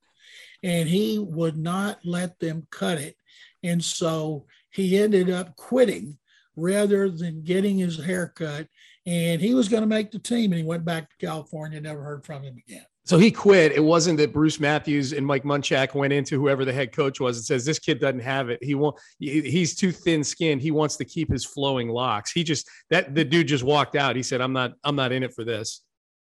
and 0.63 0.89
he 0.89 1.19
would 1.19 1.57
not 1.57 2.01
let 2.05 2.39
them 2.41 2.67
cut 2.71 2.99
it. 2.99 3.17
And 3.63 3.83
so 3.83 4.47
he 4.71 4.99
ended 4.99 5.31
up 5.31 5.55
quitting 5.57 6.19
rather 6.57 7.09
than 7.09 7.45
getting 7.45 7.79
his 7.79 7.97
hair 8.03 8.33
cut. 8.35 8.67
And 9.07 9.41
he 9.41 9.55
was 9.55 9.69
going 9.69 9.83
to 9.83 9.87
make 9.87 10.11
the 10.11 10.19
team 10.19 10.53
and 10.53 10.61
he 10.61 10.67
went 10.67 10.85
back 10.85 11.09
to 11.11 11.27
California, 11.27 11.81
never 11.81 12.03
heard 12.03 12.27
from 12.27 12.43
him 12.43 12.57
again. 12.57 12.85
So 13.11 13.19
he 13.19 13.33
quit. 13.33 13.73
It 13.73 13.83
wasn't 13.83 14.19
that 14.19 14.33
Bruce 14.33 14.61
Matthews 14.61 15.13
and 15.13 15.27
Mike 15.27 15.43
Munchak 15.43 15.97
went 15.97 16.13
into 16.13 16.41
whoever 16.41 16.65
the 16.65 16.73
head 16.73 16.93
coach 16.93 17.19
was 17.19 17.39
and 17.39 17.45
says 17.45 17.65
this 17.65 17.81
kid 17.81 17.99
doesn't 17.99 18.21
have 18.21 18.51
it. 18.51 18.63
He 18.63 18.77
won't. 18.77 18.95
He's 19.19 19.75
too 19.75 19.91
thin 19.91 20.23
skinned. 20.23 20.63
He 20.63 20.71
wants 20.71 20.95
to 20.99 21.05
keep 21.05 21.29
his 21.29 21.45
flowing 21.45 21.89
locks. 21.89 22.31
He 22.31 22.45
just 22.45 22.69
that 22.91 23.17
the 23.17 23.25
dude 23.25 23.49
just 23.49 23.65
walked 23.65 23.97
out. 23.97 24.15
He 24.15 24.23
said, 24.23 24.41
"I'm 24.41 24.53
not. 24.53 24.75
I'm 24.85 24.95
not 24.95 25.11
in 25.11 25.25
it 25.25 25.35
for 25.35 25.43
this." 25.43 25.83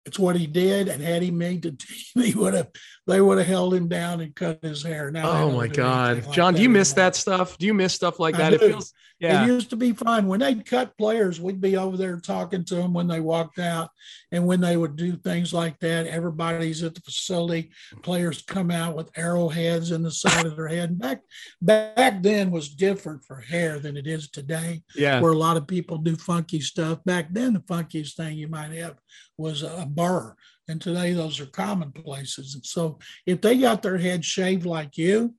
It's 0.06 0.20
what 0.20 0.36
he 0.36 0.46
did, 0.46 0.88
and 0.88 1.02
had 1.02 1.24
he 1.24 1.32
made 1.32 1.64
the 1.64 1.72
team, 2.16 2.24
he 2.24 2.34
would 2.34 2.54
have. 2.54 2.70
They 3.08 3.22
would 3.22 3.38
have 3.38 3.46
held 3.46 3.76
him 3.76 3.88
down 3.88 4.22
and 4.22 4.36
cut 4.36 4.60
his 4.64 4.82
hair. 4.82 5.12
Now, 5.12 5.30
oh 5.30 5.52
my 5.52 5.68
God, 5.68 6.26
like 6.26 6.32
John, 6.34 6.56
do 6.56 6.62
you 6.64 6.70
miss 6.70 6.94
that 6.94 7.16
stuff? 7.16 7.58
Do 7.58 7.68
you 7.68 7.74
miss 7.74 7.94
stuff 7.94 8.20
like 8.20 8.36
that? 8.38 8.54
It 8.54 8.62
feels 8.62 8.94
yeah. 9.20 9.44
It 9.44 9.48
used 9.48 9.70
to 9.70 9.78
be 9.78 9.94
fun 9.94 10.28
when 10.28 10.42
they'd 10.42 10.66
cut 10.66 10.98
players. 10.98 11.40
We'd 11.40 11.62
be 11.62 11.78
over 11.78 11.96
there 11.96 12.20
talking 12.20 12.66
to 12.66 12.76
them 12.76 12.94
when 12.94 13.08
they 13.08 13.22
walked 13.22 13.60
out, 13.60 13.90
and 14.32 14.46
when 14.46 14.60
they 14.60 14.76
would 14.76 14.98
do 14.98 15.16
things 15.16 15.54
like 15.54 15.80
that, 15.80 16.08
everybody's 16.08 16.84
at 16.84 16.96
the 16.96 17.02
facility. 17.02 17.72
Players 18.04 18.42
come 18.42 18.72
out 18.72 18.96
with 18.96 19.18
arrowheads 19.18 19.92
in 19.92 20.04
the 20.04 20.12
side 20.12 20.46
of 20.46 20.58
their 20.58 20.68
head. 20.68 21.00
Back 21.00 21.22
back 21.62 22.22
then 22.22 22.52
was 22.52 22.70
different 22.70 23.24
for 23.24 23.40
hair 23.40 23.80
than 23.80 23.96
it 23.96 24.06
is 24.06 24.30
today. 24.30 24.84
Yeah, 24.96 25.22
where 25.22 25.32
a 25.32 25.38
lot 25.38 25.56
of 25.56 25.66
people 25.66 25.98
do 25.98 26.18
funky 26.18 26.60
stuff. 26.60 27.02
Back 27.06 27.28
then, 27.32 27.54
the 27.54 27.60
funkiest 27.62 28.16
thing 28.16 28.38
you 28.38 28.50
might 28.50 28.72
have 28.72 28.98
was 29.38 29.64
a 29.64 29.88
burr, 29.90 30.36
and 30.68 30.82
today 30.82 31.14
those 31.14 31.40
are 31.40 31.46
commonplaces. 31.46 32.56
And 32.56 32.66
so, 32.66 33.00
if 33.26 33.42
they 33.42 33.58
got 33.58 33.82
their 33.82 33.98
head 33.98 34.24
shaved 34.24 34.66
like 34.66 34.98
you, 34.98 35.36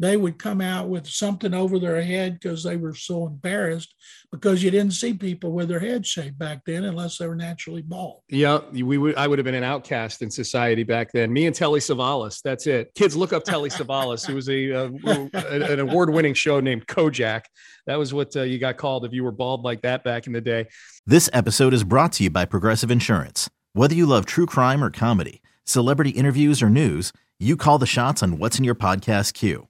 they 0.00 0.16
would 0.16 0.38
come 0.38 0.62
out 0.62 0.88
with 0.88 1.06
something 1.06 1.52
over 1.52 1.78
their 1.78 2.02
head 2.02 2.40
because 2.40 2.64
they 2.64 2.76
were 2.76 2.94
so 2.94 3.26
embarrassed 3.26 3.94
because 4.32 4.62
you 4.62 4.70
didn't 4.70 4.94
see 4.94 5.12
people 5.12 5.52
with 5.52 5.68
their 5.68 5.78
head 5.78 6.06
shaved 6.06 6.38
back 6.38 6.62
then 6.64 6.84
unless 6.84 7.18
they 7.18 7.26
were 7.26 7.36
naturally 7.36 7.82
bald. 7.82 8.22
Yeah, 8.30 8.60
we 8.72 8.96
would. 8.96 9.16
I 9.16 9.28
would 9.28 9.38
have 9.38 9.44
been 9.44 9.54
an 9.54 9.62
outcast 9.62 10.22
in 10.22 10.30
society 10.30 10.84
back 10.84 11.12
then. 11.12 11.30
Me 11.30 11.46
and 11.46 11.54
Telly 11.54 11.80
Savalas. 11.80 12.40
That's 12.42 12.66
it. 12.66 12.94
Kids, 12.94 13.14
look 13.14 13.34
up 13.34 13.44
Telly 13.44 13.68
Savalas. 13.68 14.26
It 14.26 14.34
was 14.34 14.48
a, 14.48 14.72
uh, 14.72 15.70
an 15.70 15.80
award-winning 15.80 16.34
show 16.34 16.60
named 16.60 16.86
Kojak. 16.86 17.42
That 17.86 17.98
was 17.98 18.14
what 18.14 18.34
uh, 18.36 18.42
you 18.42 18.58
got 18.58 18.78
called 18.78 19.04
if 19.04 19.12
you 19.12 19.22
were 19.22 19.32
bald 19.32 19.64
like 19.64 19.82
that 19.82 20.02
back 20.02 20.26
in 20.26 20.32
the 20.32 20.40
day. 20.40 20.66
This 21.06 21.28
episode 21.34 21.74
is 21.74 21.84
brought 21.84 22.12
to 22.14 22.24
you 22.24 22.30
by 22.30 22.46
Progressive 22.46 22.90
Insurance. 22.90 23.50
Whether 23.74 23.94
you 23.94 24.06
love 24.06 24.24
true 24.24 24.46
crime 24.46 24.82
or 24.82 24.90
comedy, 24.90 25.42
celebrity 25.64 26.10
interviews 26.10 26.62
or 26.62 26.70
news, 26.70 27.12
you 27.38 27.56
call 27.56 27.78
the 27.78 27.86
shots 27.86 28.22
on 28.22 28.38
what's 28.38 28.58
in 28.58 28.64
your 28.64 28.74
podcast 28.74 29.34
queue. 29.34 29.69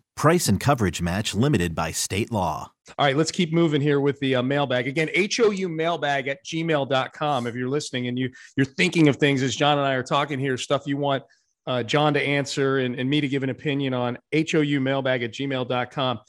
Price 0.15 0.47
and 0.47 0.59
coverage 0.59 1.01
match 1.01 1.33
limited 1.33 1.73
by 1.73 1.91
state 1.91 2.31
law. 2.31 2.71
All 2.97 3.05
right, 3.05 3.15
let's 3.15 3.31
keep 3.31 3.53
moving 3.53 3.81
here 3.81 3.99
with 3.99 4.19
the 4.19 4.35
uh, 4.35 4.43
mailbag. 4.43 4.87
Again, 4.87 5.09
HOU 5.15 5.69
mailbag 5.69 6.27
at 6.27 6.43
gmail.com. 6.45 7.47
If 7.47 7.55
you're 7.55 7.69
listening 7.69 8.07
and 8.07 8.19
you, 8.19 8.29
you're 8.55 8.65
thinking 8.65 9.07
of 9.07 9.15
things 9.15 9.41
as 9.41 9.55
John 9.55 9.77
and 9.77 9.87
I 9.87 9.93
are 9.93 10.03
talking 10.03 10.39
here, 10.39 10.57
stuff 10.57 10.83
you 10.85 10.97
want 10.97 11.23
uh, 11.67 11.83
John 11.83 12.13
to 12.13 12.21
answer 12.21 12.79
and, 12.79 12.95
and, 12.95 13.09
me 13.09 13.21
to 13.21 13.27
give 13.27 13.43
an 13.43 13.49
opinion 13.49 13.93
on, 13.93 14.17
HOU 14.33 14.79
mailbag 14.79 15.23
at 15.23 15.31
gmail.com. 15.31 16.19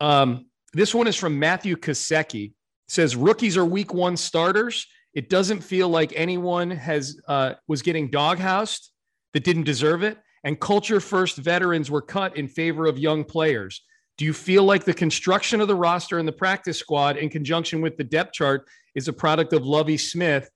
Um, 0.00 0.46
this 0.72 0.94
one 0.94 1.06
is 1.06 1.16
from 1.16 1.38
Matthew 1.38 1.76
Kasecki. 1.76 2.52
says 2.88 3.16
rookies 3.16 3.56
are 3.56 3.64
week 3.64 3.94
one 3.94 4.16
starters. 4.16 4.86
It 5.14 5.28
doesn't 5.28 5.60
feel 5.60 5.88
like 5.88 6.12
anyone 6.14 6.70
has 6.70 7.20
uh, 7.26 7.54
was 7.66 7.82
getting 7.82 8.10
doghoused 8.10 8.88
that 9.32 9.44
didn't 9.44 9.64
deserve 9.64 10.02
it 10.02 10.18
and 10.44 10.60
culture 10.60 11.00
first 11.00 11.36
veterans 11.36 11.90
were 11.90 12.02
cut 12.02 12.36
in 12.36 12.48
favor 12.48 12.86
of 12.86 12.98
young 12.98 13.24
players. 13.24 13.82
Do 14.18 14.24
you 14.24 14.32
feel 14.32 14.64
like 14.64 14.84
the 14.84 14.94
construction 14.94 15.60
of 15.60 15.68
the 15.68 15.74
roster 15.74 16.18
and 16.18 16.28
the 16.28 16.32
practice 16.32 16.78
squad 16.78 17.16
in 17.16 17.30
conjunction 17.30 17.80
with 17.80 17.96
the 17.96 18.04
depth 18.04 18.32
chart 18.32 18.68
is 18.94 19.08
a 19.08 19.12
product 19.12 19.52
of 19.52 19.64
Lovie 19.64 19.96
Smith 19.96 20.50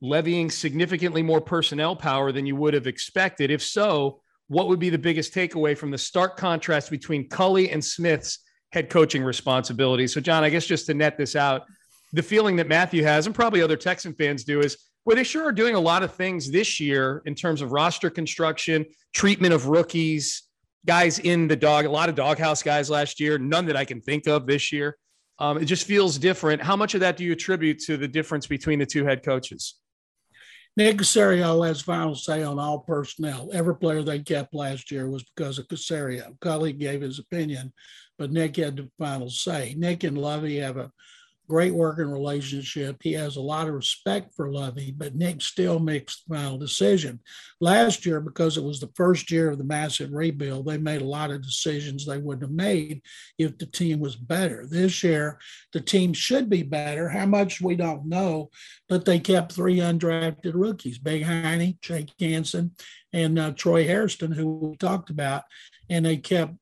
levying 0.00 0.50
significantly 0.50 1.22
more 1.22 1.40
personnel 1.40 1.96
power 1.96 2.30
than 2.30 2.46
you 2.46 2.56
would 2.56 2.74
have 2.74 2.86
expected? 2.86 3.50
If 3.50 3.62
so, 3.62 4.20
what 4.48 4.68
would 4.68 4.78
be 4.78 4.90
the 4.90 4.98
biggest 4.98 5.34
takeaway 5.34 5.76
from 5.76 5.90
the 5.90 5.98
stark 5.98 6.36
contrast 6.36 6.90
between 6.90 7.28
Culley 7.28 7.70
and 7.70 7.84
Smith's 7.84 8.38
head 8.72 8.88
coaching 8.88 9.22
responsibilities? 9.22 10.14
So, 10.14 10.20
John, 10.20 10.44
I 10.44 10.50
guess 10.50 10.66
just 10.66 10.86
to 10.86 10.94
net 10.94 11.18
this 11.18 11.36
out, 11.36 11.66
the 12.12 12.22
feeling 12.22 12.56
that 12.56 12.68
Matthew 12.68 13.02
has, 13.02 13.26
and 13.26 13.34
probably 13.34 13.60
other 13.60 13.76
Texan 13.76 14.14
fans 14.14 14.44
do, 14.44 14.60
is 14.60 14.78
well, 15.08 15.16
they 15.16 15.24
sure 15.24 15.46
are 15.46 15.52
doing 15.52 15.74
a 15.74 15.80
lot 15.80 16.02
of 16.02 16.12
things 16.12 16.50
this 16.50 16.78
year 16.78 17.22
in 17.24 17.34
terms 17.34 17.62
of 17.62 17.72
roster 17.72 18.10
construction, 18.10 18.84
treatment 19.14 19.54
of 19.54 19.68
rookies, 19.68 20.42
guys 20.84 21.18
in 21.20 21.48
the 21.48 21.56
dog, 21.56 21.86
a 21.86 21.90
lot 21.90 22.10
of 22.10 22.14
doghouse 22.14 22.62
guys 22.62 22.90
last 22.90 23.18
year, 23.18 23.38
none 23.38 23.64
that 23.64 23.74
I 23.74 23.86
can 23.86 24.02
think 24.02 24.28
of 24.28 24.46
this 24.46 24.70
year. 24.70 24.98
Um, 25.38 25.56
it 25.56 25.64
just 25.64 25.86
feels 25.86 26.18
different. 26.18 26.60
How 26.60 26.76
much 26.76 26.92
of 26.92 27.00
that 27.00 27.16
do 27.16 27.24
you 27.24 27.32
attribute 27.32 27.78
to 27.86 27.96
the 27.96 28.06
difference 28.06 28.46
between 28.46 28.78
the 28.78 28.84
two 28.84 29.06
head 29.06 29.24
coaches? 29.24 29.76
Nick 30.76 30.98
Caserio 30.98 31.66
has 31.66 31.80
final 31.80 32.14
say 32.14 32.42
on 32.42 32.58
all 32.58 32.80
personnel. 32.80 33.48
Every 33.54 33.76
player 33.76 34.02
they 34.02 34.18
kept 34.18 34.52
last 34.52 34.90
year 34.90 35.08
was 35.08 35.24
because 35.34 35.58
of 35.58 35.68
Caserio. 35.68 36.38
Culley 36.40 36.74
gave 36.74 37.00
his 37.00 37.18
opinion, 37.18 37.72
but 38.18 38.30
Nick 38.30 38.56
had 38.56 38.76
the 38.76 38.90
final 38.98 39.30
say. 39.30 39.74
Nick 39.74 40.04
and 40.04 40.18
Lovie 40.18 40.58
have 40.58 40.76
a 40.76 40.92
great 41.48 41.74
working 41.74 42.10
relationship. 42.10 42.98
He 43.02 43.12
has 43.14 43.36
a 43.36 43.40
lot 43.40 43.68
of 43.68 43.74
respect 43.74 44.34
for 44.34 44.52
Lovie, 44.52 44.92
but 44.92 45.14
Nick 45.14 45.40
still 45.40 45.78
makes 45.78 46.22
the 46.22 46.34
final 46.34 46.58
decision. 46.58 47.20
Last 47.60 48.04
year, 48.04 48.20
because 48.20 48.56
it 48.56 48.64
was 48.64 48.80
the 48.80 48.90
first 48.94 49.30
year 49.30 49.50
of 49.50 49.58
the 49.58 49.64
massive 49.64 50.12
rebuild, 50.12 50.66
they 50.66 50.78
made 50.78 51.00
a 51.00 51.06
lot 51.06 51.30
of 51.30 51.42
decisions 51.42 52.04
they 52.04 52.18
wouldn't 52.18 52.42
have 52.42 52.50
made 52.50 53.02
if 53.38 53.56
the 53.56 53.66
team 53.66 53.98
was 53.98 54.14
better. 54.14 54.66
This 54.66 55.02
year, 55.02 55.38
the 55.72 55.80
team 55.80 56.12
should 56.12 56.50
be 56.50 56.62
better. 56.62 57.08
How 57.08 57.26
much 57.26 57.60
we 57.60 57.76
don't 57.76 58.06
know, 58.06 58.50
but 58.88 59.04
they 59.04 59.18
kept 59.18 59.52
three 59.52 59.78
undrafted 59.78 60.52
rookies: 60.54 60.98
Big 60.98 61.24
Heine, 61.24 61.78
Jake 61.80 62.12
Hansen, 62.20 62.72
and 63.12 63.38
uh, 63.38 63.52
Troy 63.52 63.84
Hairston, 63.84 64.32
who 64.32 64.58
we 64.58 64.76
talked 64.76 65.10
about 65.10 65.42
and 65.90 66.04
they 66.04 66.16
kept 66.16 66.54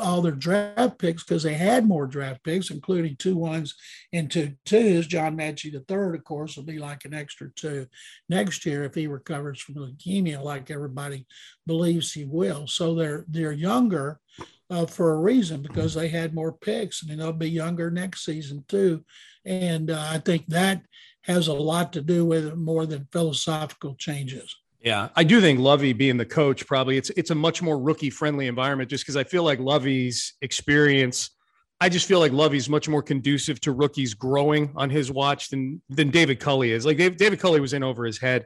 all 0.00 0.22
their 0.22 0.32
draft 0.32 0.98
picks 0.98 1.24
because 1.24 1.42
they 1.42 1.54
had 1.54 1.86
more 1.86 2.06
draft 2.06 2.44
picks, 2.44 2.70
including 2.70 3.16
two 3.16 3.36
ones 3.36 3.74
and 4.12 4.30
two 4.30 4.52
twos. 4.64 5.06
John 5.06 5.36
the 5.36 5.84
third, 5.88 6.14
of 6.14 6.24
course, 6.24 6.56
will 6.56 6.64
be 6.64 6.78
like 6.78 7.04
an 7.04 7.14
extra 7.14 7.50
two 7.56 7.86
next 8.28 8.64
year 8.64 8.84
if 8.84 8.94
he 8.94 9.06
recovers 9.06 9.60
from 9.60 9.74
leukemia, 9.74 10.42
like 10.42 10.70
everybody 10.70 11.26
believes 11.66 12.12
he 12.12 12.24
will. 12.24 12.66
So 12.66 12.94
they're 12.94 13.24
they're 13.28 13.52
younger 13.52 14.20
uh, 14.70 14.86
for 14.86 15.12
a 15.12 15.20
reason 15.20 15.60
because 15.62 15.94
they 15.94 16.08
had 16.08 16.34
more 16.34 16.52
picks, 16.52 17.02
and 17.02 17.20
they'll 17.20 17.32
be 17.32 17.50
younger 17.50 17.90
next 17.90 18.24
season 18.24 18.64
too. 18.68 19.04
And 19.44 19.90
uh, 19.90 20.06
I 20.08 20.18
think 20.18 20.46
that 20.48 20.82
has 21.22 21.48
a 21.48 21.52
lot 21.52 21.92
to 21.92 22.02
do 22.02 22.24
with 22.24 22.46
it 22.46 22.56
more 22.56 22.86
than 22.86 23.08
philosophical 23.12 23.94
changes. 23.94 24.54
Yeah, 24.80 25.10
I 25.14 25.22
do 25.22 25.40
think 25.40 25.60
Lovie 25.60 25.92
being 25.92 26.16
the 26.16 26.26
coach 26.26 26.66
probably 26.66 26.96
it's 26.96 27.10
it's 27.10 27.30
a 27.30 27.34
much 27.34 27.62
more 27.62 27.78
rookie 27.78 28.10
friendly 28.10 28.48
environment 28.48 28.90
just 28.90 29.04
because 29.04 29.16
I 29.16 29.24
feel 29.24 29.44
like 29.44 29.60
Lovie's 29.60 30.34
experience. 30.42 31.30
I 31.80 31.88
just 31.88 32.06
feel 32.06 32.18
like 32.18 32.32
Lovie's 32.32 32.68
much 32.68 32.88
more 32.88 33.02
conducive 33.02 33.60
to 33.60 33.72
rookies 33.72 34.14
growing 34.14 34.72
on 34.76 34.90
his 34.90 35.10
watch 35.10 35.50
than 35.50 35.80
than 35.88 36.10
David 36.10 36.40
Culley 36.40 36.72
is. 36.72 36.84
Like 36.84 36.96
David, 36.96 37.18
David 37.18 37.38
Culley 37.38 37.60
was 37.60 37.72
in 37.74 37.84
over 37.84 38.04
his 38.04 38.18
head. 38.18 38.44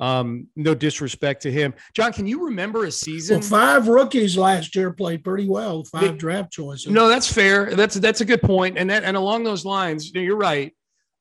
Um, 0.00 0.46
no 0.54 0.74
disrespect 0.74 1.42
to 1.42 1.50
him. 1.50 1.74
John, 1.94 2.12
can 2.12 2.26
you 2.26 2.44
remember 2.44 2.84
a 2.84 2.92
season? 2.92 3.40
Well, 3.40 3.48
five 3.48 3.88
rookies 3.88 4.36
last 4.36 4.76
year 4.76 4.92
played 4.92 5.24
pretty 5.24 5.48
well. 5.48 5.84
Five 5.84 6.04
it, 6.04 6.18
draft 6.18 6.52
choices. 6.52 6.88
No, 6.88 7.08
that's 7.08 7.32
fair. 7.32 7.74
That's 7.74 7.96
that's 7.96 8.20
a 8.20 8.24
good 8.24 8.42
point. 8.42 8.78
And 8.78 8.90
that 8.90 9.04
and 9.04 9.16
along 9.16 9.44
those 9.44 9.64
lines, 9.64 10.12
you're 10.14 10.36
right. 10.36 10.74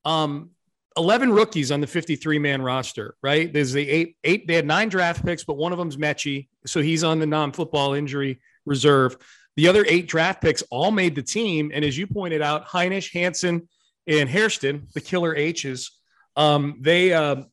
Um, 0.06 0.52
11 0.98 1.32
rookies 1.32 1.72
on 1.72 1.80
the 1.80 1.88
53 1.88 2.40
man 2.40 2.62
roster, 2.62 3.16
right? 3.22 3.52
There's 3.52 3.72
the 3.72 3.88
eight, 3.88 4.18
eight, 4.24 4.48
they 4.48 4.56
had 4.56 4.66
nine 4.66 4.90
draft 4.90 5.24
picks, 5.26 5.44
but 5.44 5.56
one 5.56 5.72
of 5.72 5.78
them's 5.78 5.98
Metchie. 5.98 6.48
So 6.66 6.82
he's 6.82 7.04
on 7.04 7.20
the 7.20 7.26
non 7.26 7.52
football 7.52 7.94
injury 7.94 8.42
reserve. 8.66 9.18
The 9.56 9.68
other 9.68 9.86
eight 9.88 10.08
draft 10.08 10.42
picks 10.42 10.64
all 10.64 10.92
made 10.92 11.16
the 11.16 11.24
team. 11.24 11.72
And 11.74 11.86
as 11.86 11.98
you 11.98 12.08
pointed 12.08 12.42
out, 12.42 12.68
Hinish, 12.68 13.14
Hansen, 13.14 13.68
and 14.08 14.30
Hairston, 14.30 14.88
the 14.94 15.02
killer 15.02 15.36
H's, 15.36 15.92
um, 16.36 16.78
they, 16.82 17.14
uh, 17.14 17.44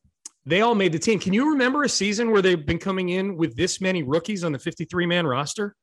they 0.45 0.61
all 0.61 0.75
made 0.75 0.91
the 0.91 0.99
team. 0.99 1.19
Can 1.19 1.33
you 1.33 1.51
remember 1.51 1.83
a 1.83 1.89
season 1.89 2.31
where 2.31 2.41
they've 2.41 2.65
been 2.65 2.77
coming 2.77 3.09
in 3.09 3.35
with 3.35 3.55
this 3.55 3.81
many 3.81 4.03
rookies 4.03 4.43
on 4.43 4.51
the 4.51 4.59
53 4.59 5.05
man 5.05 5.25
roster? 5.25 5.75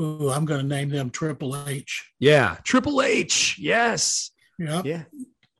Ooh, 0.00 0.30
I'm 0.30 0.46
going 0.46 0.60
to 0.62 0.66
name 0.66 0.88
them 0.88 1.10
Triple 1.10 1.68
H. 1.68 2.10
Yeah, 2.18 2.56
Triple 2.64 3.02
H. 3.02 3.58
Yes. 3.58 4.30
Yep. 4.58 4.86
Yeah. 4.86 5.02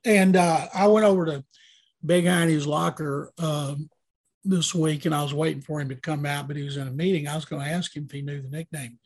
And 0.05 0.37
uh, 0.37 0.67
I 0.75 0.87
went 0.87 1.07
over 1.07 1.27
to 1.27 1.45
Big 2.05 2.27
Heine's 2.27 2.67
locker 2.67 3.33
um, 3.39 3.91
this 4.45 4.75
week 4.75 5.05
and 5.05 5.15
I 5.15 5.23
was 5.23 5.35
waiting 5.35 5.61
for 5.61 5.81
him 5.81 5.91
to 5.91 5.95
come 5.95 6.25
out, 6.25 6.49
but 6.49 6.57
he 6.57 6.63
was 6.63 6.77
in 6.77 6.89
a 6.89 6.93
meeting. 6.93 7.29
I 7.29 7.35
was 7.35 7.45
going 7.45 7.63
to 7.63 7.69
ask 7.71 7.95
him 7.95 8.07
if 8.07 8.13
he 8.13 8.23
knew 8.23 8.41
the 8.41 8.49
nickname 8.49 8.99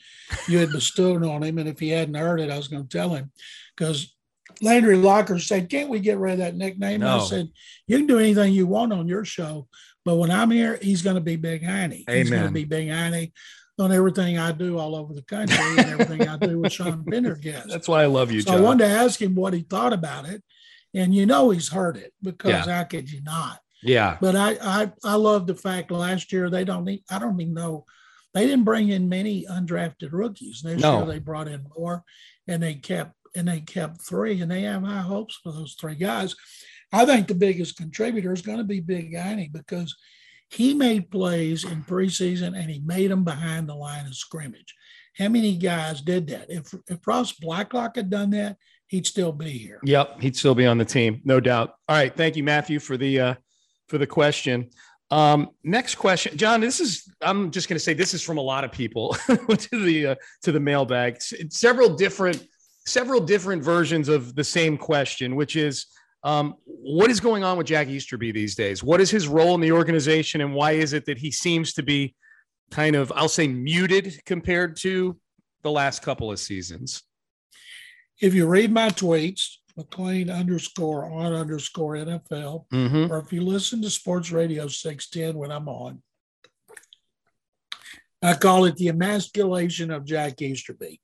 you 0.49 0.59
had 0.59 0.71
bestowed 0.71 1.25
on 1.25 1.43
him. 1.43 1.59
And 1.59 1.69
if 1.69 1.81
he 1.81 1.91
hadn't 1.91 2.15
heard 2.15 2.41
it, 2.41 2.51
I 2.51 2.57
was 2.57 2.69
going 2.69 2.87
to 2.87 2.97
tell 2.97 3.11
him 3.11 3.33
because 3.77 4.15
Landry 4.63 4.97
Locker 4.97 5.39
said, 5.39 5.69
Can't 5.69 5.91
we 5.91 5.99
get 5.99 6.19
rid 6.19 6.35
of 6.35 6.39
that 6.39 6.57
nickname? 6.57 7.01
No. 7.01 7.19
I 7.19 7.25
said, 7.25 7.49
You 7.87 7.99
can 7.99 8.07
do 8.07 8.19
anything 8.19 8.53
you 8.53 8.67
want 8.67 8.93
on 8.93 9.09
your 9.09 9.25
show, 9.25 9.67
but 10.05 10.17
when 10.17 10.31
I'm 10.31 10.51
here, 10.51 10.79
he's 10.81 11.03
going 11.03 11.17
to 11.17 11.23
be 11.23 11.37
Big 11.37 11.65
Heine. 11.65 12.05
He's 12.07 12.31
going 12.31 12.45
to 12.45 12.51
be 12.51 12.65
Big 12.65 12.91
Heine 12.91 13.33
on 13.79 13.91
everything 13.91 14.39
I 14.39 14.53
do 14.53 14.79
all 14.79 14.95
over 14.95 15.13
the 15.13 15.23
country 15.23 15.59
and 15.59 16.01
everything 16.01 16.29
I 16.29 16.37
do 16.37 16.61
with 16.61 16.73
Sean 16.73 17.05
Pendergast. 17.05 17.69
That's 17.69 17.89
why 17.89 18.03
I 18.03 18.07
love 18.07 18.31
you, 18.31 18.41
so 18.41 18.53
John. 18.53 18.61
I 18.61 18.63
wanted 18.63 18.85
to 18.85 18.91
ask 18.91 19.21
him 19.21 19.35
what 19.35 19.53
he 19.53 19.63
thought 19.63 19.93
about 19.93 20.29
it 20.29 20.45
and 20.95 21.15
you 21.15 21.27
know 21.27 21.51
he's 21.51 21.69
heard 21.69 21.97
it 21.97 22.13
because 22.23 22.67
yeah. 22.67 22.79
how 22.79 22.85
could 22.85 23.11
you 23.11 23.23
not? 23.23 23.59
Yeah. 23.83 24.17
But 24.21 24.37
I 24.37 24.57
I 24.63 24.93
I 25.05 25.15
love 25.17 25.47
the 25.47 25.55
fact 25.55 25.91
last 25.91 26.33
year 26.33 26.49
they 26.49 26.65
don't 26.65 26.85
need 26.85 27.03
I 27.11 27.19
don't 27.19 27.41
even 27.41 27.55
know 27.55 27.85
they 28.35 28.47
didn't 28.47 28.65
bring 28.65 28.89
in 28.89 29.09
many 29.09 29.47
undrafted 29.49 30.13
rookies. 30.13 30.61
This 30.63 30.83
no. 30.83 30.99
year 30.99 31.07
they 31.07 31.19
brought 31.21 31.49
in 31.49 31.65
more, 31.77 32.03
and 32.49 32.63
they 32.63 32.75
kept 32.75 33.15
and 33.37 33.49
they 33.49 33.61
kept 33.61 34.03
three, 34.03 34.41
and 34.41 34.51
they 34.51 34.63
have 34.63 34.83
high 34.83 35.01
hopes 35.01 35.39
for 35.43 35.53
those 35.53 35.77
three 35.81 35.95
guys. 35.95 36.35
I 36.93 37.07
think 37.07 37.29
the 37.29 37.35
biggest 37.35 37.77
contributor 37.77 38.33
is 38.33 38.43
going 38.43 38.59
to 38.59 38.65
be 38.65 38.81
Big 38.81 39.17
Heine 39.17 39.51
because 39.53 39.97
he 40.51 40.75
made 40.75 41.11
plays 41.11 41.65
in 41.65 41.83
preseason 41.83 42.57
and 42.57 42.71
he 42.71 42.81
made 42.85 43.11
them 43.11 43.25
behind 43.25 43.69
the 43.69 43.75
line 43.75 44.07
of 44.07 44.15
scrimmage. 44.15 44.75
How 45.19 45.29
many 45.29 45.57
guys 45.57 46.01
did 46.01 46.29
that? 46.29 46.51
If 46.51 46.75
if 46.89 47.07
Ross 47.07 47.33
Blacklock 47.33 47.97
had 47.97 48.11
done 48.11 48.31
that, 48.31 48.57
he'd 48.95 49.07
still 49.07 49.33
be 49.33 49.51
here. 49.51 49.81
Yep, 49.83 50.21
he'd 50.21 50.37
still 50.37 50.55
be 50.55 50.67
on 50.67 50.79
the 50.79 50.85
team, 50.85 51.21
no 51.25 51.41
doubt. 51.41 51.75
All 51.89 51.97
right, 51.97 52.15
thank 52.17 52.37
you, 52.37 52.45
Matthew, 52.45 52.79
for 52.79 52.97
the 52.97 53.21
uh, 53.21 53.35
for 53.89 53.99
the 53.99 54.07
question. 54.07 54.71
Um, 55.11 55.51
next 55.65 55.97
question, 55.97 56.37
John. 56.37 56.61
This 56.61 56.79
is 56.79 57.13
I'm 57.21 57.51
just 57.51 57.69
going 57.69 57.77
to 57.77 57.85
say 57.85 57.93
this 57.93 58.15
is 58.15 58.23
from 58.23 58.39
a 58.39 58.43
lot 58.43 58.63
of 58.63 58.71
people 58.71 59.15
to 59.29 59.85
the 59.85 60.07
uh, 60.07 60.15
to 60.43 60.53
the 60.53 60.61
mailbag. 60.61 61.21
Several 61.21 61.95
different 61.95 62.47
several 62.87 63.21
different 63.21 63.65
versions 63.65 64.09
of 64.09 64.35
the 64.37 64.45
same 64.45 64.77
question, 64.79 65.37
which 65.37 65.57
is. 65.57 65.87
Um, 66.23 66.55
what 66.65 67.11
is 67.11 67.21
going 67.21 67.45
on 67.45 67.59
with 67.59 67.67
Jack 67.67 67.89
Easterby 67.89 68.33
these 68.33 68.55
days? 68.55 68.83
What 68.83 68.99
is 68.99 69.11
his 69.11 69.29
role 69.29 69.55
in 69.57 69.61
the 69.61 69.73
organization, 69.73 70.41
and 70.41 70.55
why 70.55 70.73
is 70.73 70.95
it 70.95 71.05
that 71.05 71.19
he 71.19 71.31
seems 71.31 71.75
to 71.75 71.83
be 71.83 72.15
kind 72.71 72.97
of, 72.97 73.13
I'll 73.15 73.29
say, 73.29 73.47
muted 73.47 74.23
compared 74.25 74.79
to 74.79 75.19
the 75.65 75.71
last 75.71 76.01
couple 76.01 76.33
of 76.33 76.39
seasons? 76.39 77.03
If 78.21 78.35
you 78.35 78.47
read 78.47 78.73
my 78.73 78.89
tweets, 78.91 79.57
McClain 79.79 80.33
underscore 80.33 81.11
on 81.11 81.33
underscore 81.33 81.95
NFL, 81.95 82.67
mm-hmm. 82.73 83.13
or 83.13 83.19
if 83.19 83.33
you 83.33 83.43
listen 83.43 83.83
to 83.83 83.91
Sports 83.91 84.31
Radio 84.31 84.69
610 84.69 85.37
when 85.37 85.51
I'm 85.51 85.69
on, 85.69 86.01
I 88.23 88.35
call 88.35 88.65
it 88.65 88.77
the 88.77 88.89
emasculation 88.89 89.91
of 89.91 90.07
Jack 90.07 90.41
Easterby. 90.41 91.01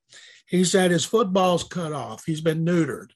He 0.46 0.64
said 0.64 0.90
his 0.90 1.05
football's 1.05 1.64
cut 1.64 1.92
off. 1.92 2.25
He's 2.25 2.40
been 2.40 2.64
neutered. 2.64 3.11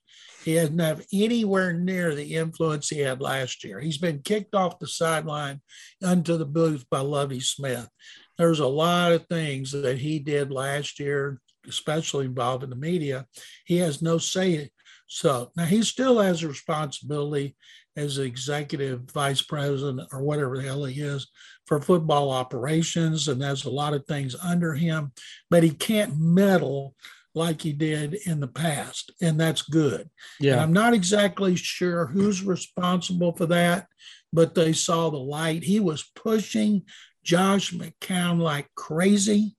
He 0.45 0.57
doesn't 0.57 0.79
have 0.79 1.07
anywhere 1.11 1.73
near 1.73 2.15
the 2.15 2.35
influence 2.35 2.91
he 2.91 2.99
had 2.99 3.23
last 3.23 3.65
year. 3.65 3.81
He's 3.81 3.97
been 3.97 4.21
kicked 4.21 4.55
off 4.55 4.79
the 4.79 4.87
sideline 4.87 5.63
into 6.03 6.37
the 6.37 6.45
booth 6.45 6.85
by 6.91 7.01
Lovie 7.01 7.41
Smith. 7.41 7.89
There's 8.37 8.59
a 8.59 8.67
lot 8.67 9.13
of 9.13 9.27
things 9.27 9.73
that 9.73 9.99
he 9.99 10.19
did 10.19 10.51
last 10.51 11.01
year 11.01 11.41
especially 11.69 12.27
involved 12.27 12.65
in 12.65 12.71
the 12.71 12.77
media, 12.77 13.27
he 13.65 13.79
has 13.79 14.03
no 14.03 14.19
say. 14.19 14.71
So 15.07 15.51
now 15.57 15.65
he 15.65 15.83
still 15.83 16.19
has 16.19 16.43
a 16.43 16.49
responsibility 16.49 17.57
as 17.97 18.19
executive 18.19 19.03
vice 19.13 19.43
president 19.43 20.09
or 20.13 20.23
whatever 20.23 20.57
the 20.57 20.65
hell 20.65 20.85
he 20.85 21.01
is 21.01 21.29
for 21.67 21.81
football 21.81 22.31
operations, 22.31 23.29
and 23.29 23.41
there's 23.41 23.65
a 23.65 23.71
lot 23.71 23.95
of 23.95 24.05
things 24.07 24.35
under 24.43 24.75
him, 24.75 25.13
but 25.51 25.63
he 25.63 25.71
can't 25.71 26.19
meddle 26.19 26.95
like 27.35 27.63
he 27.63 27.73
did 27.73 28.15
in 28.27 28.41
the 28.41 28.49
past, 28.49 29.13
and 29.21 29.39
that's 29.39 29.63
good. 29.63 30.09
Yeah, 30.41 30.53
and 30.53 30.61
I'm 30.61 30.73
not 30.73 30.95
exactly 30.95 31.57
sure 31.57 32.07
who's 32.07 32.45
responsible 32.45 33.33
for 33.33 33.47
that, 33.47 33.87
but 34.33 34.55
they 34.55 34.73
saw 34.73 35.11
the 35.11 35.17
light. 35.17 35.65
He 35.65 35.81
was 35.81 36.11
pushing 36.15 36.83
Josh 37.25 37.73
McCown 37.73 38.41
like 38.41 38.69
crazy 38.77 39.57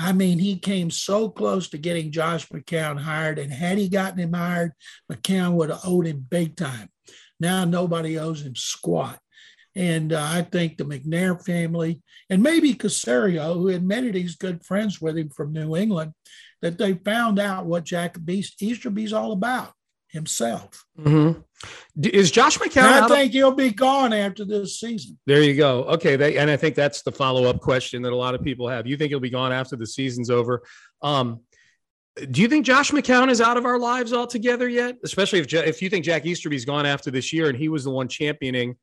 I 0.00 0.12
mean, 0.12 0.38
he 0.38 0.58
came 0.58 0.90
so 0.90 1.28
close 1.28 1.68
to 1.68 1.78
getting 1.78 2.10
Josh 2.10 2.48
McCown 2.48 2.98
hired, 2.98 3.38
and 3.38 3.52
had 3.52 3.76
he 3.76 3.88
gotten 3.88 4.18
him 4.18 4.32
hired, 4.32 4.72
McCown 5.12 5.52
would 5.52 5.68
have 5.68 5.80
owed 5.84 6.06
him 6.06 6.26
big 6.28 6.56
time. 6.56 6.88
Now 7.38 7.66
nobody 7.66 8.18
owes 8.18 8.42
him 8.42 8.56
squat. 8.56 9.18
And 9.76 10.12
uh, 10.12 10.22
I 10.22 10.42
think 10.42 10.78
the 10.78 10.84
McNair 10.84 11.44
family, 11.44 12.02
and 12.30 12.42
maybe 12.42 12.74
Caserio, 12.74 13.54
who 13.54 13.68
admitted 13.68 14.14
he's 14.14 14.36
good 14.36 14.64
friends 14.64 15.00
with 15.00 15.18
him 15.18 15.28
from 15.28 15.52
New 15.52 15.76
England, 15.76 16.12
that 16.62 16.78
they 16.78 16.94
found 16.94 17.38
out 17.38 17.66
what 17.66 17.84
Jack 17.84 18.16
Easterby's 18.26 19.12
all 19.12 19.32
about 19.32 19.72
himself. 20.08 20.84
Mm-hmm. 20.98 21.40
Is 22.02 22.30
Josh 22.30 22.58
McCown? 22.58 22.84
I 22.84 23.08
think 23.08 23.30
of- 23.30 23.32
he'll 23.32 23.52
be 23.52 23.70
gone 23.70 24.12
after 24.12 24.44
this 24.44 24.80
season. 24.80 25.18
There 25.26 25.42
you 25.42 25.54
go. 25.54 25.84
Okay, 25.84 26.16
they, 26.16 26.38
and 26.38 26.50
I 26.50 26.56
think 26.56 26.74
that's 26.74 27.02
the 27.02 27.12
follow 27.12 27.44
up 27.44 27.60
question 27.60 28.02
that 28.02 28.12
a 28.12 28.16
lot 28.16 28.34
of 28.34 28.42
people 28.42 28.68
have. 28.68 28.86
You 28.86 28.96
think 28.96 29.10
he'll 29.10 29.20
be 29.20 29.30
gone 29.30 29.52
after 29.52 29.76
the 29.76 29.86
season's 29.86 30.30
over? 30.30 30.62
Um, 31.02 31.40
do 32.30 32.40
you 32.40 32.48
think 32.48 32.66
Josh 32.66 32.90
McCown 32.90 33.30
is 33.30 33.40
out 33.40 33.56
of 33.56 33.64
our 33.64 33.78
lives 33.78 34.12
altogether 34.12 34.68
yet? 34.68 34.96
Especially 35.04 35.40
if 35.40 35.52
if 35.52 35.82
you 35.82 35.90
think 35.90 36.04
Jack 36.04 36.26
Easterby's 36.26 36.64
gone 36.64 36.86
after 36.86 37.10
this 37.10 37.32
year 37.32 37.48
and 37.48 37.56
he 37.56 37.68
was 37.68 37.84
the 37.84 37.90
one 37.90 38.08
championing 38.08 38.76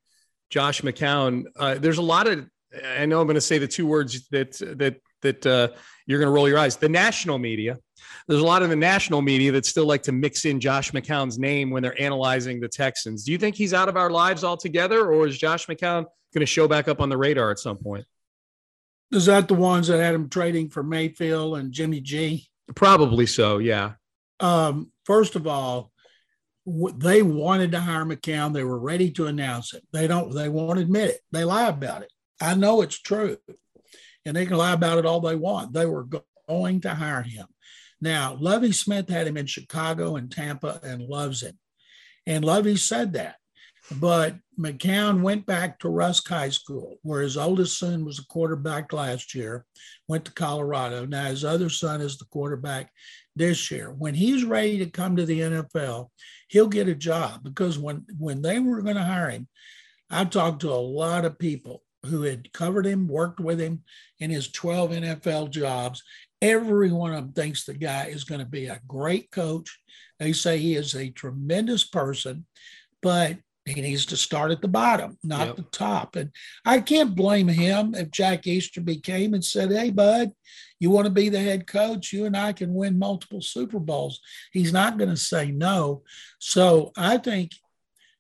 Josh 0.50 0.82
McCown. 0.82 1.44
Uh, 1.56 1.76
there's 1.76 1.98
a 1.98 2.04
lot 2.04 2.28
of 2.28 2.48
I 2.86 3.06
know 3.06 3.20
I'm 3.20 3.28
going 3.28 3.36
to 3.36 3.42
say 3.42 3.58
the 3.58 3.68
two 3.68 3.88
words 3.88 4.28
that 4.30 4.54
that 4.78 5.02
that 5.22 5.46
uh, 5.46 5.70
you're 6.06 6.20
going 6.20 6.28
to 6.28 6.34
roll 6.34 6.48
your 6.48 6.60
eyes. 6.60 6.78
The 6.78 6.90
national 6.90 7.38
media. 7.38 7.78
There's 8.28 8.42
a 8.42 8.46
lot 8.46 8.64
of 8.64 8.70
the 8.70 8.76
national 8.76 9.22
media 9.22 9.52
that 9.54 9.66
still 9.66 9.86
like 9.86 10.04
to 10.04 10.12
mix 10.12 10.46
in 10.46 10.60
Josh 10.60 10.92
McCown's 10.92 11.40
name 11.40 11.70
when 11.70 11.84
they're 11.84 12.00
analyzing 12.02 12.60
the 12.60 12.68
Texans. 12.68 13.24
Do 13.24 13.32
you 13.32 13.38
think 13.38 13.56
he's 13.56 13.74
out 13.74 13.90
of 13.90 13.98
our 13.98 14.10
lives 14.10 14.44
altogether, 14.44 15.12
or 15.12 15.28
is 15.28 15.38
Josh 15.38 15.68
McCown 15.68 16.06
going 16.34 16.42
to 16.42 16.46
show 16.46 16.68
back 16.68 16.88
up 16.88 17.02
on 17.02 17.10
the 17.10 17.18
radar 17.18 17.52
at 17.52 17.60
some 17.60 17.78
point? 17.78 18.06
Is 19.12 19.28
that 19.28 19.48
the 19.48 19.54
ones 19.54 19.88
that 19.88 20.00
had 20.00 20.16
him 20.16 20.30
trading 20.30 20.70
for 20.70 20.84
Mayfield 20.84 21.58
and 21.58 21.72
Jimmy 21.72 22.02
G? 22.02 22.48
Probably 22.76 23.26
so. 23.26 23.58
Yeah. 23.60 23.94
Um, 24.40 24.92
first 25.06 25.36
of 25.36 25.48
all, 25.48 25.92
they 26.66 27.22
wanted 27.22 27.72
to 27.72 27.80
hire 27.80 28.04
McCown. 28.04 28.54
They 28.54 28.66
were 28.66 28.78
ready 28.78 29.10
to 29.12 29.28
announce 29.28 29.74
it. 29.74 29.84
They 29.94 30.08
don't. 30.08 30.34
They 30.34 30.50
won't 30.50 30.80
admit 30.80 31.12
it. 31.12 31.22
They 31.32 31.46
lie 31.46 31.70
about 31.70 32.02
it. 32.02 32.12
I 32.42 32.56
know 32.56 32.82
it's 32.82 33.00
true, 33.00 33.38
and 34.26 34.36
they 34.36 34.46
can 34.46 34.58
lie 34.58 34.74
about 34.74 34.98
it 34.98 35.06
all 35.06 35.22
they 35.22 35.36
want. 35.36 35.72
They 35.72 35.86
were 35.86 36.08
going 36.50 36.82
to 36.82 36.94
hire 36.94 37.24
him. 37.24 37.48
Now, 38.00 38.38
Lovie 38.40 38.72
Smith 38.72 39.10
had 39.10 39.28
him 39.28 39.38
in 39.38 39.46
Chicago 39.46 40.16
and 40.16 40.32
Tampa 40.32 40.80
and 40.84 41.02
loves 41.02 41.42
him, 41.42 41.58
and 42.26 42.46
Lovie 42.46 42.78
said 42.78 43.14
that. 43.14 43.36
But 44.00 44.36
McCown 44.60 45.22
went 45.22 45.46
back 45.46 45.80
to 45.80 45.90
Rusk 45.90 46.28
High 46.28 46.50
School, 46.50 46.98
where 47.04 47.22
his 47.22 47.38
oldest 47.38 47.80
son 47.80 48.04
was 48.04 48.20
a 48.20 48.26
quarterback 48.26 48.92
last 48.92 49.34
year, 49.34 49.66
went 50.08 50.26
to 50.26 50.34
Colorado. 50.34 51.06
Now 51.06 51.26
his 51.26 51.46
other 51.46 51.70
son 51.70 52.02
is 52.02 52.18
the 52.18 52.26
quarterback 52.26 52.92
this 53.36 53.72
year. 53.72 53.94
When 53.98 54.14
he's 54.14 54.44
ready 54.44 54.78
to 54.80 54.90
come 54.90 55.16
to 55.16 55.26
the 55.26 55.40
NFL, 55.40 56.10
he'll 56.50 56.68
get 56.68 56.90
a 56.90 56.96
job 56.96 57.44
because 57.44 57.80
when, 57.80 58.06
when 58.18 58.42
they 58.42 58.60
were 58.60 58.82
going 58.82 58.98
to 58.98 59.04
hire 59.04 59.30
him, 59.30 59.48
I 60.10 60.26
talked 60.26 60.62
to 60.62 60.72
a 60.72 60.76
lot 60.76 61.24
of 61.24 61.40
people 61.40 61.84
who 62.06 62.24
had 62.24 62.52
covered 62.54 62.86
him, 62.86 63.08
worked 63.08 63.40
with 63.40 63.60
him 63.60 63.84
in 64.20 64.30
his 64.30 64.52
12 64.52 64.92
NFL 64.92 65.50
jobs. 65.50 66.04
Every 66.41 66.91
one 66.91 67.13
of 67.13 67.21
them 67.21 67.34
thinks 67.34 67.65
the 67.65 67.73
guy 67.73 68.06
is 68.06 68.23
going 68.23 68.39
to 68.39 68.45
be 68.45 68.67
a 68.67 68.82
great 68.88 69.32
coach. 69.32 69.80
They 70.19 70.34
say 70.34 70.58
he 70.58 70.76
is 70.76 70.95
a 70.95 71.10
tremendous 71.10 71.84
person, 71.84 72.45
but 73.02 73.38
he 73.65 73.82
needs 73.82 74.06
to 74.08 74.17
start 74.17 74.52
at 74.52 74.62
the 74.62 74.67
bottom, 74.67 75.17
not 75.23 75.47
yep. 75.47 75.56
the 75.58 75.63
top. 75.63 76.15
And 76.15 76.32
I 76.65 76.80
can't 76.80 77.15
blame 77.15 77.47
him 77.47 77.93
if 77.95 78.12
Jack 78.12 78.47
Easterby 78.47 78.97
came 78.97 79.34
and 79.34 79.43
said, 79.43 79.71
Hey, 79.71 79.89
bud, 79.89 80.32
you 80.80 80.89
want 80.89 81.06
to 81.06 81.12
be 81.12 81.30
the 81.30 81.39
head 81.39 81.67
coach? 81.67 82.13
You 82.13 82.26
and 82.26 82.38
I 82.38 82.54
can 82.54 82.73
win 82.73 82.97
multiple 82.97 83.41
Super 83.41 83.80
Bowls. 83.80 84.19
He's 84.52 84.71
not 84.71 84.97
going 84.97 85.10
to 85.10 85.17
say 85.17 85.52
no. 85.52 86.04
So 86.39 86.91
I 86.95 87.17
think 87.17 87.52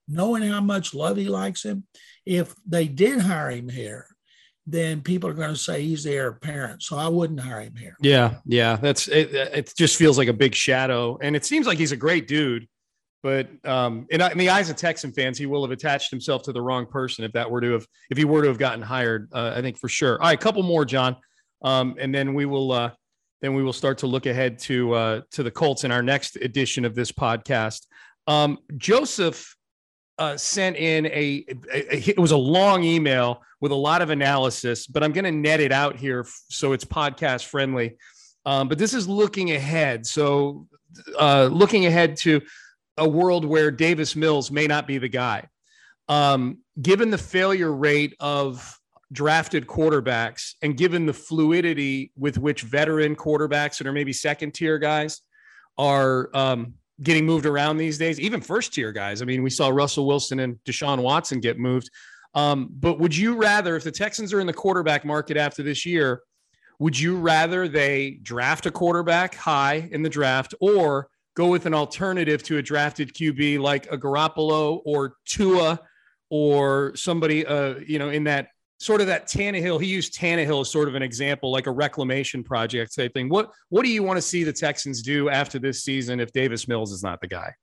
knowing 0.07 0.43
how 0.43 0.61
much 0.61 0.93
Lovie 0.93 1.29
likes 1.29 1.63
him, 1.63 1.83
if 2.25 2.53
they 2.65 2.87
did 2.87 3.21
hire 3.21 3.51
him 3.51 3.69
here, 3.69 4.07
then 4.69 5.01
people 5.01 5.29
are 5.29 5.33
going 5.33 5.49
to 5.49 5.55
say 5.55 5.81
he's 5.81 6.03
the 6.03 6.11
heir 6.11 6.27
apparent. 6.27 6.83
So 6.83 6.97
I 6.97 7.07
wouldn't 7.07 7.39
hire 7.39 7.61
him 7.61 7.75
here. 7.75 7.95
Yeah, 8.01 8.35
yeah, 8.45 8.75
that's 8.75 9.07
it. 9.07 9.33
It 9.33 9.73
just 9.77 9.95
feels 9.95 10.17
like 10.17 10.27
a 10.27 10.33
big 10.33 10.53
shadow, 10.53 11.17
and 11.21 11.35
it 11.35 11.45
seems 11.45 11.65
like 11.65 11.77
he's 11.77 11.93
a 11.93 11.97
great 11.97 12.27
dude. 12.27 12.67
But 13.23 13.49
um, 13.65 14.05
in, 14.09 14.21
in, 14.21 14.37
the 14.37 14.49
eyes 14.49 14.69
of 14.69 14.75
Texan 14.75 15.11
fans, 15.11 15.37
he 15.37 15.47
will 15.47 15.63
have 15.63 15.71
attached 15.71 16.11
himself 16.11 16.43
to 16.43 16.51
the 16.51 16.61
wrong 16.61 16.85
person 16.85 17.23
if 17.23 17.31
that 17.31 17.49
were 17.49 17.61
to 17.61 17.71
have 17.71 17.87
if 18.09 18.17
he 18.17 18.25
were 18.25 18.41
to 18.41 18.47
have 18.47 18.59
gotten 18.59 18.81
hired. 18.81 19.29
Uh, 19.33 19.53
I 19.55 19.61
think 19.61 19.79
for 19.79 19.89
sure. 19.89 20.21
All 20.21 20.27
right, 20.27 20.37
a 20.37 20.41
couple 20.41 20.61
more, 20.63 20.85
John, 20.85 21.15
um, 21.63 21.95
and 21.97 22.13
then 22.13 22.33
we 22.33 22.45
will 22.45 22.73
uh, 22.73 22.91
then 23.41 23.53
we 23.53 23.63
will 23.63 23.73
start 23.73 23.97
to 23.99 24.07
look 24.07 24.25
ahead 24.25 24.59
to 24.59 24.93
uh, 24.93 25.21
to 25.31 25.43
the 25.43 25.51
Colts 25.51 25.85
in 25.85 25.91
our 25.91 26.03
next 26.03 26.35
edition 26.35 26.83
of 26.83 26.93
this 26.93 27.11
podcast. 27.11 27.87
Um, 28.27 28.59
Joseph 28.75 29.56
uh, 30.17 30.37
sent 30.37 30.77
in 30.77 31.05
a, 31.07 31.45
a, 31.73 31.95
a, 31.95 32.09
it 32.09 32.19
was 32.19 32.31
a 32.31 32.37
long 32.37 32.83
email 32.83 33.41
with 33.61 33.71
a 33.71 33.75
lot 33.75 34.01
of 34.01 34.09
analysis, 34.09 34.87
but 34.87 35.03
I'm 35.03 35.11
going 35.11 35.25
to 35.25 35.31
net 35.31 35.59
it 35.59 35.71
out 35.71 35.95
here 35.95 36.25
so 36.49 36.73
it's 36.73 36.85
podcast 36.85 37.45
friendly. 37.45 37.97
Um, 38.45 38.67
but 38.67 38.77
this 38.77 38.93
is 38.93 39.07
looking 39.07 39.51
ahead. 39.51 40.05
So 40.05 40.67
uh, 41.19 41.49
looking 41.51 41.85
ahead 41.85 42.15
to 42.17 42.41
a 42.97 43.07
world 43.07 43.45
where 43.45 43.71
Davis 43.71 44.15
Mills 44.15 44.51
may 44.51 44.67
not 44.67 44.87
be 44.87 44.97
the 44.97 45.09
guy. 45.09 45.47
Um, 46.09 46.59
given 46.81 47.09
the 47.09 47.17
failure 47.17 47.71
rate 47.71 48.15
of 48.19 48.79
drafted 49.11 49.67
quarterbacks 49.67 50.53
and 50.61 50.77
given 50.77 51.05
the 51.05 51.13
fluidity 51.13 52.11
with 52.17 52.37
which 52.37 52.61
veteran 52.63 53.15
quarterbacks 53.15 53.79
and 53.79 53.87
or 53.87 53.93
maybe 53.93 54.13
second 54.13 54.53
tier 54.53 54.77
guys 54.77 55.21
are 55.77 56.29
um, 56.33 56.73
getting 57.03 57.25
moved 57.25 57.45
around 57.45 57.77
these 57.77 57.97
days, 57.97 58.19
even 58.19 58.41
first 58.41 58.73
tier 58.73 58.91
guys. 58.91 59.21
I 59.21 59.25
mean, 59.25 59.43
we 59.43 59.49
saw 59.49 59.69
Russell 59.69 60.07
Wilson 60.07 60.39
and 60.39 60.57
Deshaun 60.65 61.01
Watson 61.01 61.39
get 61.39 61.59
moved. 61.59 61.89
Um, 62.33 62.69
but 62.71 62.99
would 62.99 63.15
you 63.15 63.35
rather, 63.35 63.75
if 63.75 63.83
the 63.83 63.91
Texans 63.91 64.33
are 64.33 64.39
in 64.39 64.47
the 64.47 64.53
quarterback 64.53 65.05
market 65.05 65.37
after 65.37 65.63
this 65.63 65.85
year, 65.85 66.21
would 66.79 66.97
you 66.97 67.17
rather 67.17 67.67
they 67.67 68.19
draft 68.21 68.65
a 68.65 68.71
quarterback 68.71 69.35
high 69.35 69.89
in 69.91 70.03
the 70.03 70.09
draft 70.09 70.53
or 70.59 71.09
go 71.35 71.47
with 71.47 71.65
an 71.65 71.73
alternative 71.73 72.43
to 72.43 72.57
a 72.57 72.61
drafted 72.61 73.13
QB 73.13 73.59
like 73.59 73.91
a 73.91 73.97
Garoppolo 73.97 74.81
or 74.85 75.15
Tua 75.25 75.79
or 76.29 76.93
somebody, 76.95 77.45
uh, 77.45 77.75
you 77.85 77.99
know, 77.99 78.09
in 78.09 78.25
that 78.25 78.49
sort 78.79 79.01
of 79.01 79.07
that 79.07 79.27
Tannehill. 79.27 79.81
He 79.81 79.87
used 79.87 80.13
Tannehill 80.13 80.61
as 80.61 80.69
sort 80.69 80.87
of 80.87 80.95
an 80.95 81.03
example, 81.03 81.51
like 81.51 81.67
a 81.67 81.71
reclamation 81.71 82.43
project 82.43 82.95
type 82.95 83.13
thing. 83.13 83.29
What 83.29 83.51
What 83.69 83.83
do 83.83 83.89
you 83.89 84.03
want 84.03 84.17
to 84.17 84.21
see 84.21 84.43
the 84.43 84.53
Texans 84.53 85.01
do 85.01 85.29
after 85.29 85.59
this 85.59 85.83
season 85.83 86.19
if 86.19 86.31
Davis 86.31 86.67
Mills 86.67 86.91
is 86.91 87.03
not 87.03 87.21
the 87.21 87.27
guy? 87.27 87.53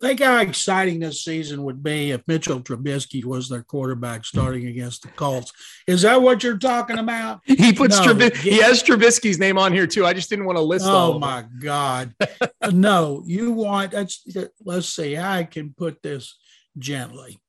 Think 0.00 0.18
how 0.18 0.38
exciting 0.38 0.98
this 0.98 1.22
season 1.22 1.62
would 1.62 1.80
be 1.80 2.10
if 2.10 2.26
Mitchell 2.26 2.60
Trubisky 2.60 3.24
was 3.24 3.48
their 3.48 3.62
quarterback 3.62 4.24
starting 4.24 4.66
against 4.66 5.02
the 5.02 5.08
Colts. 5.08 5.52
Is 5.86 6.02
that 6.02 6.20
what 6.20 6.42
you're 6.42 6.58
talking 6.58 6.98
about? 6.98 7.38
He 7.46 7.72
puts 7.72 8.04
no, 8.04 8.12
he 8.14 8.60
has 8.60 8.82
Trubisky's 8.82 9.38
name 9.38 9.58
on 9.58 9.72
here 9.72 9.86
too. 9.86 10.04
I 10.04 10.12
just 10.12 10.28
didn't 10.28 10.46
want 10.46 10.56
to 10.56 10.62
list. 10.62 10.86
Oh 10.88 11.20
my 11.20 11.44
God! 11.60 12.14
Uh, 12.20 12.72
no, 12.72 13.22
you 13.24 13.52
want 13.52 13.92
that's. 13.92 14.26
Let's 14.64 14.88
see. 14.88 15.16
I 15.16 15.44
can 15.44 15.72
put 15.72 16.02
this 16.02 16.36
gently. 16.76 17.40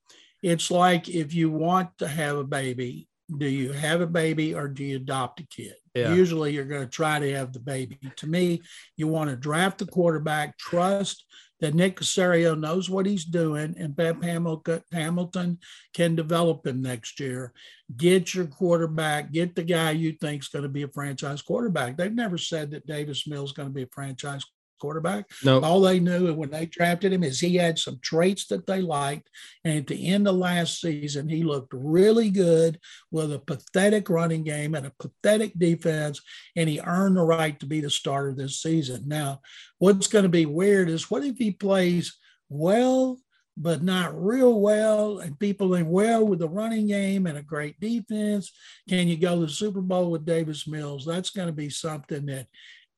It's 0.43 0.69
like 0.69 1.09
if 1.09 1.33
you 1.33 1.49
want 1.49 1.97
to 1.97 2.07
have 2.07 2.37
a 2.37 2.43
baby, 2.43 3.07
do 3.37 3.47
you 3.47 3.71
have 3.71 4.01
a 4.01 4.07
baby 4.07 4.53
or 4.53 4.67
do 4.67 4.83
you 4.83 4.97
adopt 4.97 5.39
a 5.39 5.47
kid? 5.47 5.75
Yeah. 5.93 6.13
Usually, 6.13 6.53
you're 6.53 6.65
going 6.65 6.83
to 6.83 6.89
try 6.89 7.19
to 7.19 7.33
have 7.33 7.53
the 7.53 7.59
baby. 7.59 7.99
To 8.17 8.27
me, 8.27 8.61
you 8.97 9.07
want 9.07 9.29
to 9.29 9.35
draft 9.35 9.77
the 9.77 9.85
quarterback, 9.85 10.57
trust 10.57 11.25
that 11.63 11.73
Nick 11.73 11.97
Caserio 11.97 12.59
knows 12.59 12.89
what 12.89 13.05
he's 13.05 13.23
doing 13.23 13.73
and 13.77 13.95
Pep 13.95 14.21
Hamilton 14.21 15.59
can 15.93 16.13
develop 16.13 16.67
him 16.67 16.81
next 16.81 17.21
year. 17.21 17.53
Get 17.95 18.33
your 18.33 18.47
quarterback, 18.47 19.31
get 19.31 19.55
the 19.55 19.63
guy 19.63 19.91
you 19.91 20.11
think 20.11 20.41
is 20.41 20.49
going 20.49 20.63
to 20.63 20.69
be 20.69 20.83
a 20.83 20.89
franchise 20.89 21.41
quarterback. 21.41 21.95
They've 21.95 22.13
never 22.13 22.37
said 22.37 22.71
that 22.71 22.85
Davis 22.85 23.25
Mills 23.27 23.51
is 23.51 23.55
going 23.55 23.69
to 23.69 23.73
be 23.73 23.83
a 23.83 23.87
franchise 23.93 24.43
quarterback. 24.83 25.31
No. 25.45 25.61
All 25.61 25.79
they 25.79 26.01
knew 26.01 26.33
when 26.33 26.49
they 26.49 26.65
drafted 26.65 27.13
him 27.13 27.23
is 27.23 27.39
he 27.39 27.55
had 27.55 27.79
some 27.79 27.99
traits 28.01 28.47
that 28.47 28.67
they 28.67 28.81
liked. 28.81 29.29
And 29.63 29.77
at 29.77 29.87
the 29.87 30.09
end 30.09 30.27
of 30.27 30.35
last 30.35 30.81
season, 30.81 31.29
he 31.29 31.43
looked 31.43 31.71
really 31.73 32.29
good 32.29 32.81
with 33.09 33.31
a 33.31 33.39
pathetic 33.39 34.09
running 34.09 34.43
game 34.43 34.75
and 34.75 34.85
a 34.85 34.93
pathetic 34.99 35.57
defense. 35.57 36.19
And 36.57 36.67
he 36.67 36.81
earned 36.81 37.15
the 37.15 37.23
right 37.23 37.57
to 37.61 37.65
be 37.65 37.79
the 37.79 37.89
starter 37.89 38.33
this 38.33 38.61
season. 38.61 39.03
Now, 39.07 39.39
what's 39.79 40.07
going 40.07 40.23
to 40.23 40.29
be 40.29 40.45
weird 40.45 40.89
is 40.89 41.09
what 41.09 41.23
if 41.23 41.37
he 41.37 41.51
plays 41.51 42.17
well 42.49 43.17
but 43.55 43.83
not 43.83 44.19
real 44.19 44.59
well, 44.59 45.19
and 45.19 45.39
people 45.39 45.75
in 45.75 45.87
well 45.87 46.25
with 46.25 46.39
the 46.39 46.49
running 46.49 46.87
game 46.87 47.27
and 47.27 47.37
a 47.37 47.43
great 47.43 47.79
defense. 47.79 48.51
Can 48.89 49.07
you 49.07 49.15
go 49.15 49.35
to 49.35 49.45
the 49.45 49.51
Super 49.51 49.81
Bowl 49.81 50.09
with 50.09 50.25
Davis 50.25 50.67
Mills? 50.67 51.05
That's 51.05 51.29
going 51.29 51.49
to 51.49 51.53
be 51.53 51.69
something 51.69 52.25
that 52.25 52.47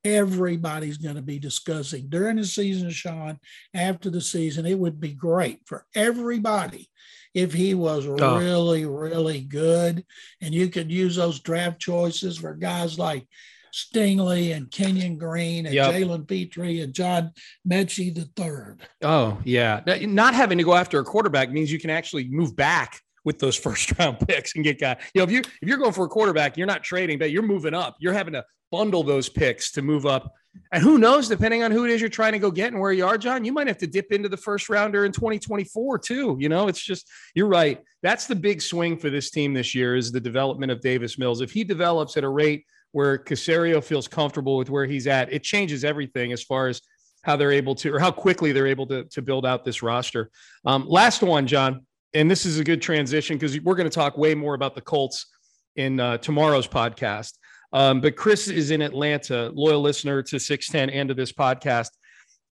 everybody's 0.06 0.98
going 0.98 1.15
to 1.15 1.22
be 1.22 1.39
discussing 1.39 2.08
during 2.08 2.38
the 2.38 2.46
season, 2.46 2.89
Sean, 2.91 3.39
after 3.74 4.10
the 4.10 4.22
season. 4.22 4.65
It 4.65 4.80
would 4.80 5.02
be 5.02 5.13
great 5.13 5.60
for 5.65 5.86
everybody 5.96 6.89
if 7.34 7.54
he 7.54 7.74
was 7.74 8.08
oh. 8.08 8.38
really, 8.39 8.86
really 8.86 9.41
good. 9.41 10.06
And 10.41 10.54
you 10.54 10.70
could 10.70 10.91
use 10.91 11.18
those 11.18 11.39
draft 11.39 11.80
choices 11.80 12.38
for 12.38 12.54
guys 12.54 12.98
like 12.98 13.28
Stingley 13.74 14.56
and 14.56 14.72
Kenyon 14.72 15.18
Green 15.18 15.65
and 15.65 15.76
yep. 15.76 15.94
Jalen 15.94 16.28
Pitre 16.28 16.82
and 16.82 16.94
John 16.94 17.34
Metchie 17.68 18.15
the 18.15 18.30
third. 18.41 18.88
Oh, 19.02 19.38
yeah. 19.44 19.82
Not 20.02 20.34
having 20.34 20.58
to 20.60 20.63
go 20.63 20.76
after 20.76 21.00
a 21.00 21.04
quarterback 21.04 21.52
means 21.52 21.72
you 21.72 21.80
can 21.80 21.89
actually 21.89 22.30
move 22.30 22.56
back 22.56 23.02
with 23.26 23.40
those 23.40 23.56
first 23.66 23.98
round 24.00 24.20
picks 24.26 24.56
and 24.56 24.64
get 24.64 24.80
guys. 24.80 24.98
You 25.14 25.20
know, 25.20 25.26
if 25.26 25.32
you 25.32 25.40
if 25.40 25.68
you're 25.68 25.78
going 25.78 25.94
for 25.94 26.06
a 26.06 26.10
quarterback, 26.10 26.56
you're 26.56 26.68
not 26.68 26.84
trading, 26.84 27.20
but 27.20 27.32
you're 27.32 27.44
moving 27.44 27.74
up. 27.74 27.98
You're 28.00 28.14
having 28.14 28.34
to 28.34 28.46
bundle 28.72 29.04
those 29.04 29.30
picks 29.30 29.72
to 29.74 29.82
move 29.82 30.06
up 30.06 30.34
And 30.72 30.82
who 30.82 30.98
knows, 30.98 31.28
depending 31.28 31.64
on 31.64 31.72
who 31.72 31.86
it 31.86 31.92
is 31.92 32.02
you're 32.02 32.10
trying 32.10 32.34
to 32.34 32.40
go 32.40 32.52
get 32.52 32.72
and 32.72 32.82
where 32.82 32.92
you 32.92 33.06
are, 33.06 33.18
John, 33.18 33.46
you 33.46 33.52
might 33.52 33.68
have 33.68 33.78
to 33.80 33.88
dip 33.88 34.12
into 34.12 34.30
the 34.30 34.38
first 34.38 34.70
rounder 34.70 35.06
in 35.06 35.12
2024 35.12 36.00
too. 36.00 36.38
You 36.40 36.50
know, 36.50 36.68
it's 36.68 36.82
just, 36.82 37.10
you're 37.34 37.48
right. 37.48 37.82
That's 38.02 38.28
the 38.28 38.36
big 38.36 38.62
swing 38.62 38.98
for 38.98 39.10
this 39.10 39.32
team 39.32 39.54
this 39.54 39.76
year 39.76 39.96
is 39.96 40.12
the 40.12 40.20
development 40.20 40.72
of 40.72 40.82
Davis 40.82 41.18
Mills. 41.18 41.42
If 41.42 41.52
he 41.52 41.64
develops 41.64 42.18
at 42.18 42.24
a 42.24 42.30
rate 42.30 42.66
where 42.92 43.18
Caserio 43.18 43.84
feels 43.84 44.08
comfortable 44.08 44.58
with 44.58 44.70
where 44.70 44.86
he's 44.86 45.08
at, 45.08 45.32
it 45.32 45.44
changes 45.44 45.84
everything 45.84 46.32
as 46.32 46.44
far 46.44 46.68
as 46.68 46.82
how 47.24 47.36
they're 47.36 47.52
able 47.52 47.76
to, 47.76 47.94
or 47.94 48.00
how 48.00 48.12
quickly 48.12 48.52
they're 48.52 48.68
able 48.68 48.88
to, 48.88 49.04
to 49.06 49.22
build 49.22 49.46
out 49.46 49.66
this 49.66 49.82
roster. 49.82 50.30
Um, 50.66 50.86
last 50.88 51.22
one, 51.24 51.48
John, 51.48 51.86
and 52.15 52.32
this 52.32 52.45
is 52.45 52.58
a 52.58 52.63
good 52.63 52.82
transition 52.82 53.36
because 53.36 53.60
we're 53.60 53.75
going 53.75 53.89
to 53.89 53.93
talk 53.93 54.17
way 54.17 54.34
more 54.34 54.56
about 54.56 54.73
the 54.73 54.82
Colts 54.82 55.28
in 55.75 55.99
uh, 55.99 56.17
tomorrow's 56.17 56.67
podcast. 56.67 57.34
Um, 57.73 57.99
but 57.99 58.15
Chris 58.15 58.47
is 58.47 58.71
in 58.71 58.82
Atlanta, 58.82 59.51
loyal 59.54 59.82
listener 59.82 60.23
to 60.23 60.39
610 60.39 60.97
and 60.97 61.10
to 61.10 61.13
this 61.13 61.34
podcast. 61.34 61.89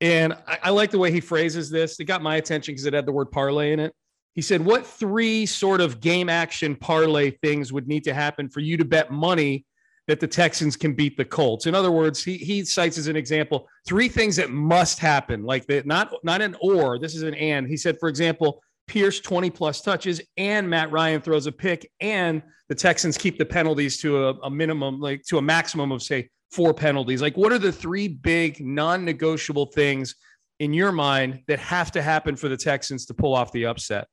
And 0.02 0.34
I, 0.48 0.58
I 0.64 0.70
like 0.72 0.90
the 0.90 0.98
way 0.98 1.12
he 1.12 1.22
phrases 1.22 1.70
this. 1.70 2.00
It 2.00 2.06
got 2.06 2.24
my 2.24 2.38
attention 2.38 2.74
because 2.74 2.88
it 2.88 2.94
had 2.94 3.06
the 3.06 3.12
word 3.12 3.32
parlay 3.32 3.72
in 3.72 3.80
it. 3.80 3.94
He 4.34 4.42
said, 4.42 4.66
What 4.66 4.84
three 4.84 5.46
sort 5.46 5.80
of 5.80 6.02
game 6.02 6.28
action 6.28 6.76
parlay 6.76 7.30
things 7.30 7.72
would 7.72 7.88
need 7.88 8.04
to 8.06 8.16
happen 8.16 8.50
for 8.50 8.62
you 8.62 8.78
to 8.78 8.86
bet 8.86 9.12
money 9.12 9.66
that 10.08 10.20
the 10.20 10.28
Texans 10.28 10.76
can 10.76 10.96
beat 10.96 11.18
the 11.18 11.26
Colts? 11.26 11.68
In 11.68 11.76
other 11.76 11.92
words, 11.92 12.24
he, 12.24 12.38
he 12.38 12.66
cites 12.66 12.98
as 12.98 13.08
an 13.08 13.16
example 13.16 13.68
three 13.86 14.10
things 14.10 14.38
that 14.38 14.50
must 14.50 14.98
happen, 14.98 15.44
like 15.44 15.68
that, 15.68 15.86
not, 15.86 16.12
not 16.24 16.42
an 16.42 16.56
or, 16.62 16.98
this 16.98 17.14
is 17.14 17.22
an 17.22 17.36
and. 17.36 17.68
He 17.68 17.78
said, 17.78 18.00
for 18.00 18.10
example, 18.10 18.64
Pierce 18.92 19.22
20 19.22 19.50
plus 19.52 19.80
touches 19.80 20.20
and 20.36 20.70
Matt 20.70 20.92
Ryan 20.92 21.22
throws 21.22 21.48
a 21.48 21.52
pick 21.52 21.90
and 22.02 22.44
the 22.68 22.76
Texans 22.76 23.18
keep 23.18 23.38
the 23.38 23.46
penalties 23.46 23.98
to 24.02 24.28
a, 24.28 24.34
a, 24.44 24.52
minimum, 24.52 25.00
like 25.00 25.24
to 25.30 25.38
a 25.38 25.42
maximum 25.42 25.94
of 25.94 26.04
say 26.04 26.30
four 26.52 26.74
penalties. 26.74 27.22
Like, 27.22 27.38
what 27.38 27.54
are 27.54 27.58
the 27.58 27.72
three 27.72 28.10
big 28.10 28.60
non 28.60 29.06
negotiable 29.06 29.68
things 29.68 30.16
in 30.60 30.74
your 30.74 30.92
mind 30.92 31.40
that 31.48 31.58
have 31.60 31.94
to 31.94 32.02
happen 32.02 32.36
for 32.36 32.50
the 32.50 32.58
Texans 32.58 33.06
to 33.06 33.14
pull 33.14 33.34
off 33.34 33.54
the 33.54 33.66
upset? 33.66 34.10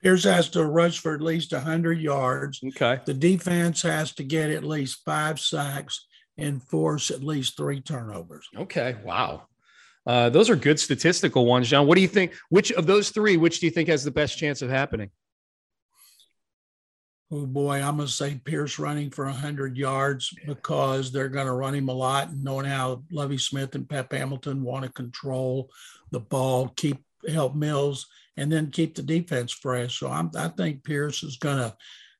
Pierce 0.00 0.22
has 0.22 0.48
to 0.50 0.64
rush 0.64 1.00
for 1.00 1.12
at 1.12 1.20
least 1.20 1.50
100 1.50 1.98
yards. 1.98 2.60
Okay. 2.68 3.00
The 3.04 3.14
defense 3.14 3.82
has 3.82 4.14
to 4.14 4.22
get 4.22 4.52
at 4.52 4.62
least 4.62 5.02
five 5.04 5.40
sacks 5.40 6.06
and 6.38 6.62
force 6.62 7.10
at 7.10 7.24
least 7.24 7.56
three 7.56 7.80
turnovers. 7.80 8.46
Okay. 8.56 8.94
Wow. 9.04 9.48
Uh, 10.06 10.30
those 10.30 10.48
are 10.48 10.56
good 10.56 10.78
statistical 10.78 11.46
ones, 11.46 11.68
John. 11.68 11.86
What 11.86 11.96
do 11.96 12.02
you 12.02 12.08
think? 12.08 12.34
Which 12.48 12.70
of 12.72 12.86
those 12.86 13.10
three, 13.10 13.36
which 13.36 13.60
do 13.60 13.66
you 13.66 13.72
think 13.72 13.88
has 13.88 14.04
the 14.04 14.10
best 14.10 14.38
chance 14.38 14.62
of 14.62 14.70
happening? 14.70 15.10
Oh 17.32 17.44
boy, 17.44 17.82
I'm 17.82 17.96
going 17.96 18.06
to 18.06 18.12
say 18.12 18.40
Pierce 18.44 18.78
running 18.78 19.10
for 19.10 19.24
100 19.24 19.76
yards 19.76 20.32
because 20.46 21.10
they're 21.10 21.28
going 21.28 21.46
to 21.46 21.52
run 21.52 21.74
him 21.74 21.88
a 21.88 21.92
lot, 21.92 22.28
and 22.28 22.44
knowing 22.44 22.66
how 22.66 23.02
Lovie 23.10 23.38
Smith 23.38 23.74
and 23.74 23.88
Pep 23.88 24.12
Hamilton 24.12 24.62
want 24.62 24.84
to 24.84 24.92
control 24.92 25.68
the 26.12 26.20
ball, 26.20 26.68
keep 26.76 26.98
help 27.28 27.56
Mills, 27.56 28.06
and 28.36 28.52
then 28.52 28.70
keep 28.70 28.94
the 28.94 29.02
defense 29.02 29.50
fresh. 29.50 29.98
So 29.98 30.08
I'm, 30.08 30.30
I 30.36 30.48
think 30.48 30.84
Pierce 30.84 31.24
is 31.24 31.36
going 31.36 31.58
to 31.58 31.76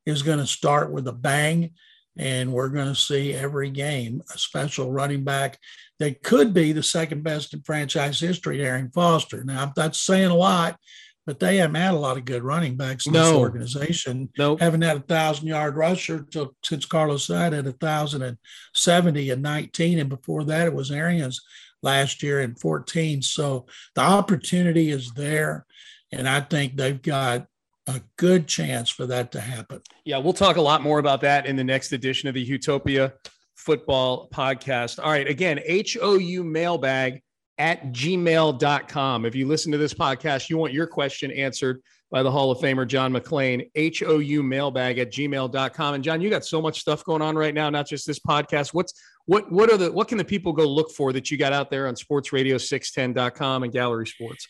is 0.07 0.23
going 0.23 0.39
to 0.39 0.47
start 0.47 0.91
with 0.91 1.07
a 1.07 1.13
bang, 1.13 1.71
and 2.17 2.53
we're 2.53 2.69
going 2.69 2.89
to 2.89 2.95
see 2.95 3.35
every 3.35 3.71
game 3.71 4.23
a 4.35 4.39
special 4.39 4.91
running 4.91 5.25
back 5.25 5.59
that 5.99 6.23
could 6.23 6.53
be 6.53 6.73
the 6.73 6.83
second 6.83 7.23
best 7.23 7.55
in 7.55 7.63
franchise 7.63 8.21
history, 8.21 8.65
Arian 8.65 8.91
Foster. 8.91 9.45
Now, 9.45 9.73
that's 9.75 10.01
saying 10.01 10.31
a 10.31 10.35
lot, 10.35 10.79
but 11.27 11.41
they 11.41 11.57
haven't 11.57 11.77
had 11.77 11.95
a 11.95 11.99
lot 11.99 12.17
of 12.17 12.25
good 12.25 12.43
running 12.43 12.77
backs 12.77 13.07
in 13.07 13.13
no. 13.13 13.25
this 13.25 13.33
organization. 13.33 14.29
No, 14.39 14.51
nope. 14.51 14.61
haven't 14.61 14.83
had 14.83 14.97
a 14.99 15.01
thousand 15.01 15.49
yard 15.49 15.77
rusher 15.77 16.27
till, 16.31 16.55
since 16.63 16.85
Carlos 16.85 17.27
Hyde 17.27 17.53
had 17.53 17.67
a 17.67 17.73
thousand 17.73 18.23
and 18.23 18.39
seventy 18.75 19.31
and 19.31 19.43
nineteen, 19.43 19.99
and 19.99 20.09
before 20.09 20.45
that 20.45 20.67
it 20.67 20.75
was 20.75 20.91
Arian's 20.91 21.41
last 21.83 22.23
year 22.23 22.41
in 22.41 22.55
fourteen. 22.55 23.23
So 23.23 23.67
the 23.95 24.03
opportunity 24.03 24.91
is 24.91 25.11
there, 25.13 25.67
and 26.13 26.29
I 26.29 26.41
think 26.41 26.77
they've 26.77 27.01
got 27.01 27.47
a 27.87 28.01
good 28.17 28.47
chance 28.47 28.91
for 28.91 29.07
that 29.07 29.33
to 29.33 29.41
happen. 29.41 29.81
Yeah, 30.05 30.19
we'll 30.19 30.33
talk 30.33 30.57
a 30.57 30.61
lot 30.61 30.83
more 30.83 30.99
about 30.99 31.21
that 31.23 31.47
in 31.47 31.57
the 31.57 31.65
next 31.65 31.93
edition 31.93 32.29
of 32.29 32.35
the 32.35 32.47
Houtopia 32.47 33.13
football 33.55 34.29
podcast. 34.33 35.03
All 35.03 35.11
right. 35.11 35.27
Again, 35.27 35.61
HOU 35.69 36.45
mailbag 36.45 37.23
at 37.59 37.93
gmail.com. 37.93 39.25
If 39.25 39.35
you 39.35 39.47
listen 39.47 39.73
to 39.73 39.79
this 39.79 39.95
podcast, 39.95 40.51
you 40.51 40.59
want 40.59 40.73
your 40.73 40.87
question 40.87 41.31
answered 41.31 41.81
by 42.11 42.23
the 42.23 42.31
Hall 42.31 42.51
of 42.51 42.59
Famer 42.59 42.87
John 42.87 43.13
McClain, 43.13 43.69
HOU 43.77 44.43
mailbag 44.43 44.99
at 44.99 45.13
gmail.com. 45.13 45.95
And 45.95 46.05
John, 46.05 46.21
you 46.21 46.31
got 46.31 46.45
so 46.45 46.63
much 46.63 46.81
stuff 46.81 47.05
going 47.05 47.23
on 47.23 47.37
right 47.37 47.55
now, 47.55 47.69
not 47.71 47.89
just 47.89 48.07
this 48.07 48.21
podcast. 48.21 48.75
What's 48.75 48.95
what 49.25 49.51
what 49.51 49.71
are 49.73 49.77
the 49.77 49.91
what 49.91 50.07
can 50.07 50.19
the 50.19 50.25
people 50.25 50.53
go 50.53 50.67
look 50.67 50.93
for 50.93 51.13
that 51.13 51.31
you 51.31 51.39
got 51.39 51.53
out 51.53 51.71
there 51.71 51.89
on 51.89 51.95
sportsradio610.com 51.95 53.65
and 53.65 53.73
gallery 53.73 54.07
sports? 54.07 54.47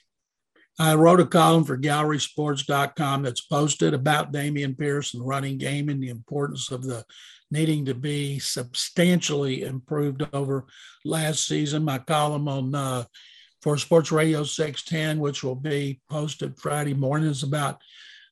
I 0.78 0.94
wrote 0.94 1.20
a 1.20 1.26
column 1.26 1.64
for 1.64 1.78
gallerysports.com 1.78 3.22
that's 3.22 3.40
posted 3.40 3.94
about 3.94 4.32
Dameon 4.32 4.78
Pierce 4.78 5.14
and 5.14 5.26
running 5.26 5.56
game 5.56 5.88
and 5.88 6.02
the 6.02 6.10
importance 6.10 6.70
of 6.70 6.82
the 6.84 7.04
needing 7.50 7.84
to 7.86 7.94
be 7.94 8.38
substantially 8.38 9.62
improved 9.62 10.26
over 10.32 10.66
last 11.04 11.46
season. 11.46 11.84
My 11.84 11.98
column 11.98 12.48
on 12.48 12.74
uh, 12.74 13.04
for 13.62 13.78
Sports 13.78 14.12
Radio 14.12 14.44
610, 14.44 15.18
which 15.18 15.42
will 15.42 15.54
be 15.54 16.00
posted 16.10 16.58
Friday 16.58 16.94
morning, 16.94 17.30
is 17.30 17.42
about 17.42 17.80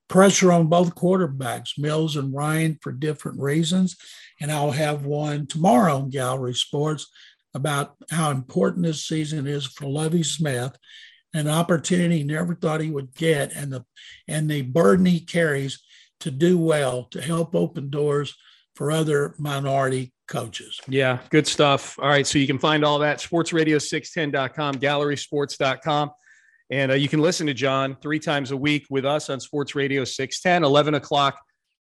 pressure 0.09 0.53
on 0.53 0.67
both 0.67 0.95
quarterbacks, 0.95 1.79
Mills 1.79 2.17
and 2.17 2.35
Ryan, 2.35 2.79
for 2.83 2.93
different 2.93 3.41
reasons. 3.41 3.97
And 4.41 4.53
I'll 4.53 4.73
have 4.73 5.07
one 5.07 5.47
tomorrow 5.47 5.97
on 5.97 6.11
Gallery 6.11 6.55
Sports 6.55 7.11
about 7.55 7.95
how 8.11 8.31
important 8.31 8.85
this 8.85 9.07
season 9.07 9.47
is 9.47 9.65
for 9.65 9.87
Lovie 9.87 10.25
Smith, 10.25 10.77
an 11.35 11.49
opportunity 11.49 12.19
he 12.19 12.25
never 12.25 12.55
thought 12.55 12.81
he 12.81 12.91
would 12.91 13.15
get, 13.15 13.53
and 13.55 13.73
the 13.73 13.85
and 14.27 14.51
the 14.51 14.63
burden 14.63 15.07
he 15.07 15.21
carries 15.21 15.83
to 16.21 16.31
do 16.31 16.57
well, 16.57 17.05
to 17.11 17.21
help 17.21 17.55
open 17.55 17.91
doors 17.91 18.35
for 18.75 18.91
other 18.91 19.35
minority 19.39 20.13
coaches. 20.27 20.81
Yeah, 20.89 21.19
good 21.31 21.47
stuff. 21.47 21.99
All 21.99 22.09
right. 22.09 22.27
So 22.27 22.39
you 22.39 22.47
can 22.47 22.59
find 22.59 22.85
all 22.85 22.99
that 23.01 23.19
sportsradio610.com, 23.19 24.77
gallerysports.com. 24.77 26.11
And 26.71 26.93
uh, 26.93 26.95
you 26.95 27.09
can 27.09 27.21
listen 27.21 27.47
to 27.47 27.55
John 27.55 27.97
three 28.01 28.19
times 28.19 28.51
a 28.51 28.57
week 28.57 28.87
with 28.89 29.05
us 29.05 29.29
on 29.29 29.39
Sports 29.39 29.75
Radio 29.75 30.03
610, 30.05 30.65
11 30.65 30.95
o'clock 30.95 31.39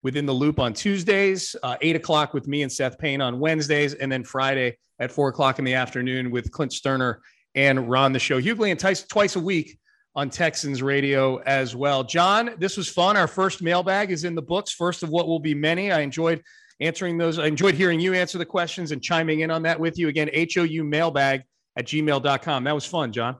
within 0.03 0.25
the 0.25 0.33
loop 0.33 0.59
on 0.59 0.73
Tuesdays, 0.73 1.55
uh, 1.63 1.77
8 1.81 1.95
o'clock 1.95 2.33
with 2.33 2.47
me 2.47 2.61
and 2.61 2.71
Seth 2.71 2.99
Payne 2.99 3.19
on 3.19 3.39
Wednesdays, 3.39 3.95
and 3.95 4.11
then 4.11 4.23
Friday 4.23 4.77
at 4.99 5.11
4 5.11 5.29
o'clock 5.29 5.57
in 5.57 5.65
the 5.65 5.73
afternoon 5.73 6.29
with 6.29 6.51
Clint 6.51 6.71
Stoerner 6.71 7.17
and 7.57 7.89
Ron 7.89 8.13
the 8.13 8.19
Show. 8.19 8.39
Hughley 8.39 8.69
and 8.69 8.79
Tice 8.79 9.03
twice 9.03 9.35
a 9.35 9.39
week 9.39 9.79
on 10.15 10.29
Texans 10.29 10.81
radio 10.81 11.37
as 11.37 11.75
well. 11.75 12.03
John, 12.03 12.51
this 12.59 12.77
was 12.77 12.87
fun. 12.87 13.17
Our 13.17 13.27
first 13.27 13.61
mailbag 13.61 14.11
is 14.11 14.23
in 14.23 14.35
the 14.35 14.41
books, 14.41 14.71
first 14.71 15.03
of 15.03 15.09
what 15.09 15.27
will 15.27 15.39
be 15.39 15.55
many. 15.55 15.91
I 15.91 16.01
enjoyed 16.01 16.43
answering 16.79 17.17
those. 17.17 17.39
I 17.39 17.47
enjoyed 17.47 17.73
hearing 17.73 17.99
you 17.99 18.13
answer 18.13 18.37
the 18.37 18.45
questions 18.45 18.91
and 18.91 19.01
chiming 19.01 19.39
in 19.39 19.49
on 19.49 19.63
that 19.63 19.79
with 19.79 19.97
you. 19.97 20.07
Again, 20.07 20.29
HOU 20.33 20.83
mailbag 20.83 21.43
at 21.75 21.85
gmail.com. 21.85 22.63
That 22.63 22.75
was 22.75 22.85
fun, 22.85 23.11
John. 23.11 23.37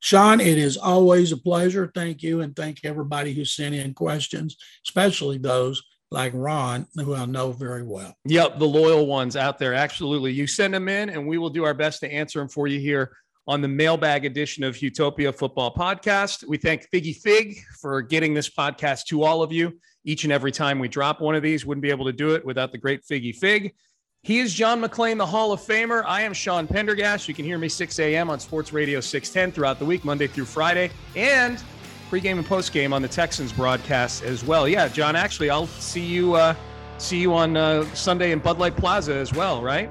Sean, 0.00 0.40
it 0.40 0.58
is 0.58 0.78
always 0.78 1.30
a 1.32 1.36
pleasure. 1.36 1.90
Thank 1.94 2.22
you. 2.22 2.40
And 2.40 2.56
thank 2.56 2.84
everybody 2.84 3.34
who 3.34 3.44
sent 3.44 3.74
in 3.74 3.92
questions, 3.92 4.56
especially 4.86 5.36
those 5.36 5.82
like 6.10 6.32
Ron, 6.34 6.86
who 6.94 7.14
I 7.14 7.26
know 7.26 7.52
very 7.52 7.82
well. 7.82 8.14
Yep, 8.24 8.58
the 8.58 8.66
loyal 8.66 9.06
ones 9.06 9.36
out 9.36 9.58
there. 9.58 9.74
Absolutely. 9.74 10.32
You 10.32 10.46
send 10.46 10.72
them 10.72 10.88
in, 10.88 11.10
and 11.10 11.26
we 11.26 11.38
will 11.38 11.50
do 11.50 11.64
our 11.64 11.74
best 11.74 12.00
to 12.00 12.12
answer 12.12 12.38
them 12.38 12.48
for 12.48 12.66
you 12.66 12.80
here 12.80 13.12
on 13.46 13.60
the 13.62 13.68
mailbag 13.68 14.24
edition 14.24 14.64
of 14.64 14.76
Houtopia 14.76 15.34
Football 15.34 15.74
Podcast. 15.74 16.46
We 16.46 16.58
thank 16.58 16.88
Figgy 16.90 17.16
Fig 17.16 17.58
for 17.80 18.02
getting 18.02 18.34
this 18.34 18.48
podcast 18.48 19.04
to 19.06 19.22
all 19.22 19.42
of 19.42 19.52
you 19.52 19.78
each 20.04 20.24
and 20.24 20.32
every 20.32 20.52
time 20.52 20.78
we 20.78 20.88
drop 20.88 21.20
one 21.20 21.34
of 21.34 21.42
these. 21.42 21.64
Wouldn't 21.66 21.82
be 21.82 21.90
able 21.90 22.06
to 22.06 22.12
do 22.12 22.34
it 22.34 22.44
without 22.44 22.72
the 22.72 22.78
great 22.78 23.02
Figgy 23.04 23.34
Fig. 23.34 23.74
He 24.22 24.40
is 24.40 24.52
John 24.52 24.82
McClain, 24.82 25.16
the 25.16 25.26
Hall 25.26 25.52
of 25.52 25.60
Famer. 25.60 26.02
I 26.04 26.22
am 26.22 26.34
Sean 26.34 26.66
Pendergast. 26.66 27.28
You 27.28 27.34
can 27.34 27.44
hear 27.44 27.56
me 27.56 27.68
6 27.68 27.98
a.m. 28.00 28.28
on 28.28 28.40
Sports 28.40 28.72
Radio 28.72 29.00
610 29.00 29.52
throughout 29.52 29.78
the 29.78 29.84
week, 29.84 30.04
Monday 30.04 30.26
through 30.26 30.44
Friday, 30.44 30.90
and 31.14 31.62
pregame 32.10 32.38
and 32.38 32.46
postgame 32.46 32.92
on 32.92 33.02
the 33.02 33.08
Texans 33.08 33.52
broadcast 33.52 34.22
as 34.22 34.44
well. 34.44 34.68
Yeah, 34.68 34.88
John, 34.88 35.16
actually, 35.16 35.50
I'll 35.50 35.66
see 35.66 36.04
you 36.04 36.34
uh, 36.34 36.54
see 36.98 37.18
you 37.18 37.34
on 37.34 37.56
uh, 37.56 37.84
Sunday 37.94 38.32
in 38.32 38.38
Bud 38.38 38.58
Light 38.58 38.76
Plaza 38.76 39.14
as 39.14 39.32
well, 39.32 39.62
right? 39.62 39.90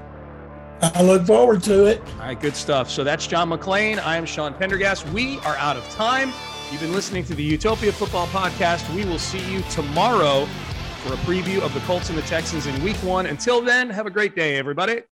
I 0.80 1.02
look 1.02 1.26
forward 1.26 1.62
to 1.64 1.86
it. 1.86 2.00
All 2.00 2.26
right, 2.26 2.38
good 2.38 2.54
stuff. 2.54 2.88
So 2.88 3.02
that's 3.02 3.26
John 3.26 3.50
McClain. 3.50 3.98
I 3.98 4.16
am 4.16 4.24
Sean 4.24 4.54
Pendergast. 4.54 5.08
We 5.08 5.38
are 5.40 5.56
out 5.56 5.76
of 5.76 5.88
time. 5.90 6.32
You've 6.70 6.80
been 6.80 6.92
listening 6.92 7.24
to 7.24 7.34
the 7.34 7.56
Houtopia 7.56 7.92
Football 7.92 8.26
Podcast. 8.28 8.94
We 8.94 9.04
will 9.04 9.18
see 9.18 9.40
you 9.52 9.62
tomorrow 9.70 10.46
for 11.02 11.14
a 11.14 11.16
preview 11.18 11.60
of 11.62 11.72
the 11.74 11.80
Colts 11.80 12.10
and 12.10 12.18
the 12.18 12.22
Texans 12.22 12.66
in 12.66 12.80
week 12.84 12.96
one. 12.96 13.26
Until 13.26 13.60
then, 13.60 13.90
have 13.90 14.06
a 14.06 14.10
great 14.10 14.36
day, 14.36 14.56
everybody. 14.56 15.02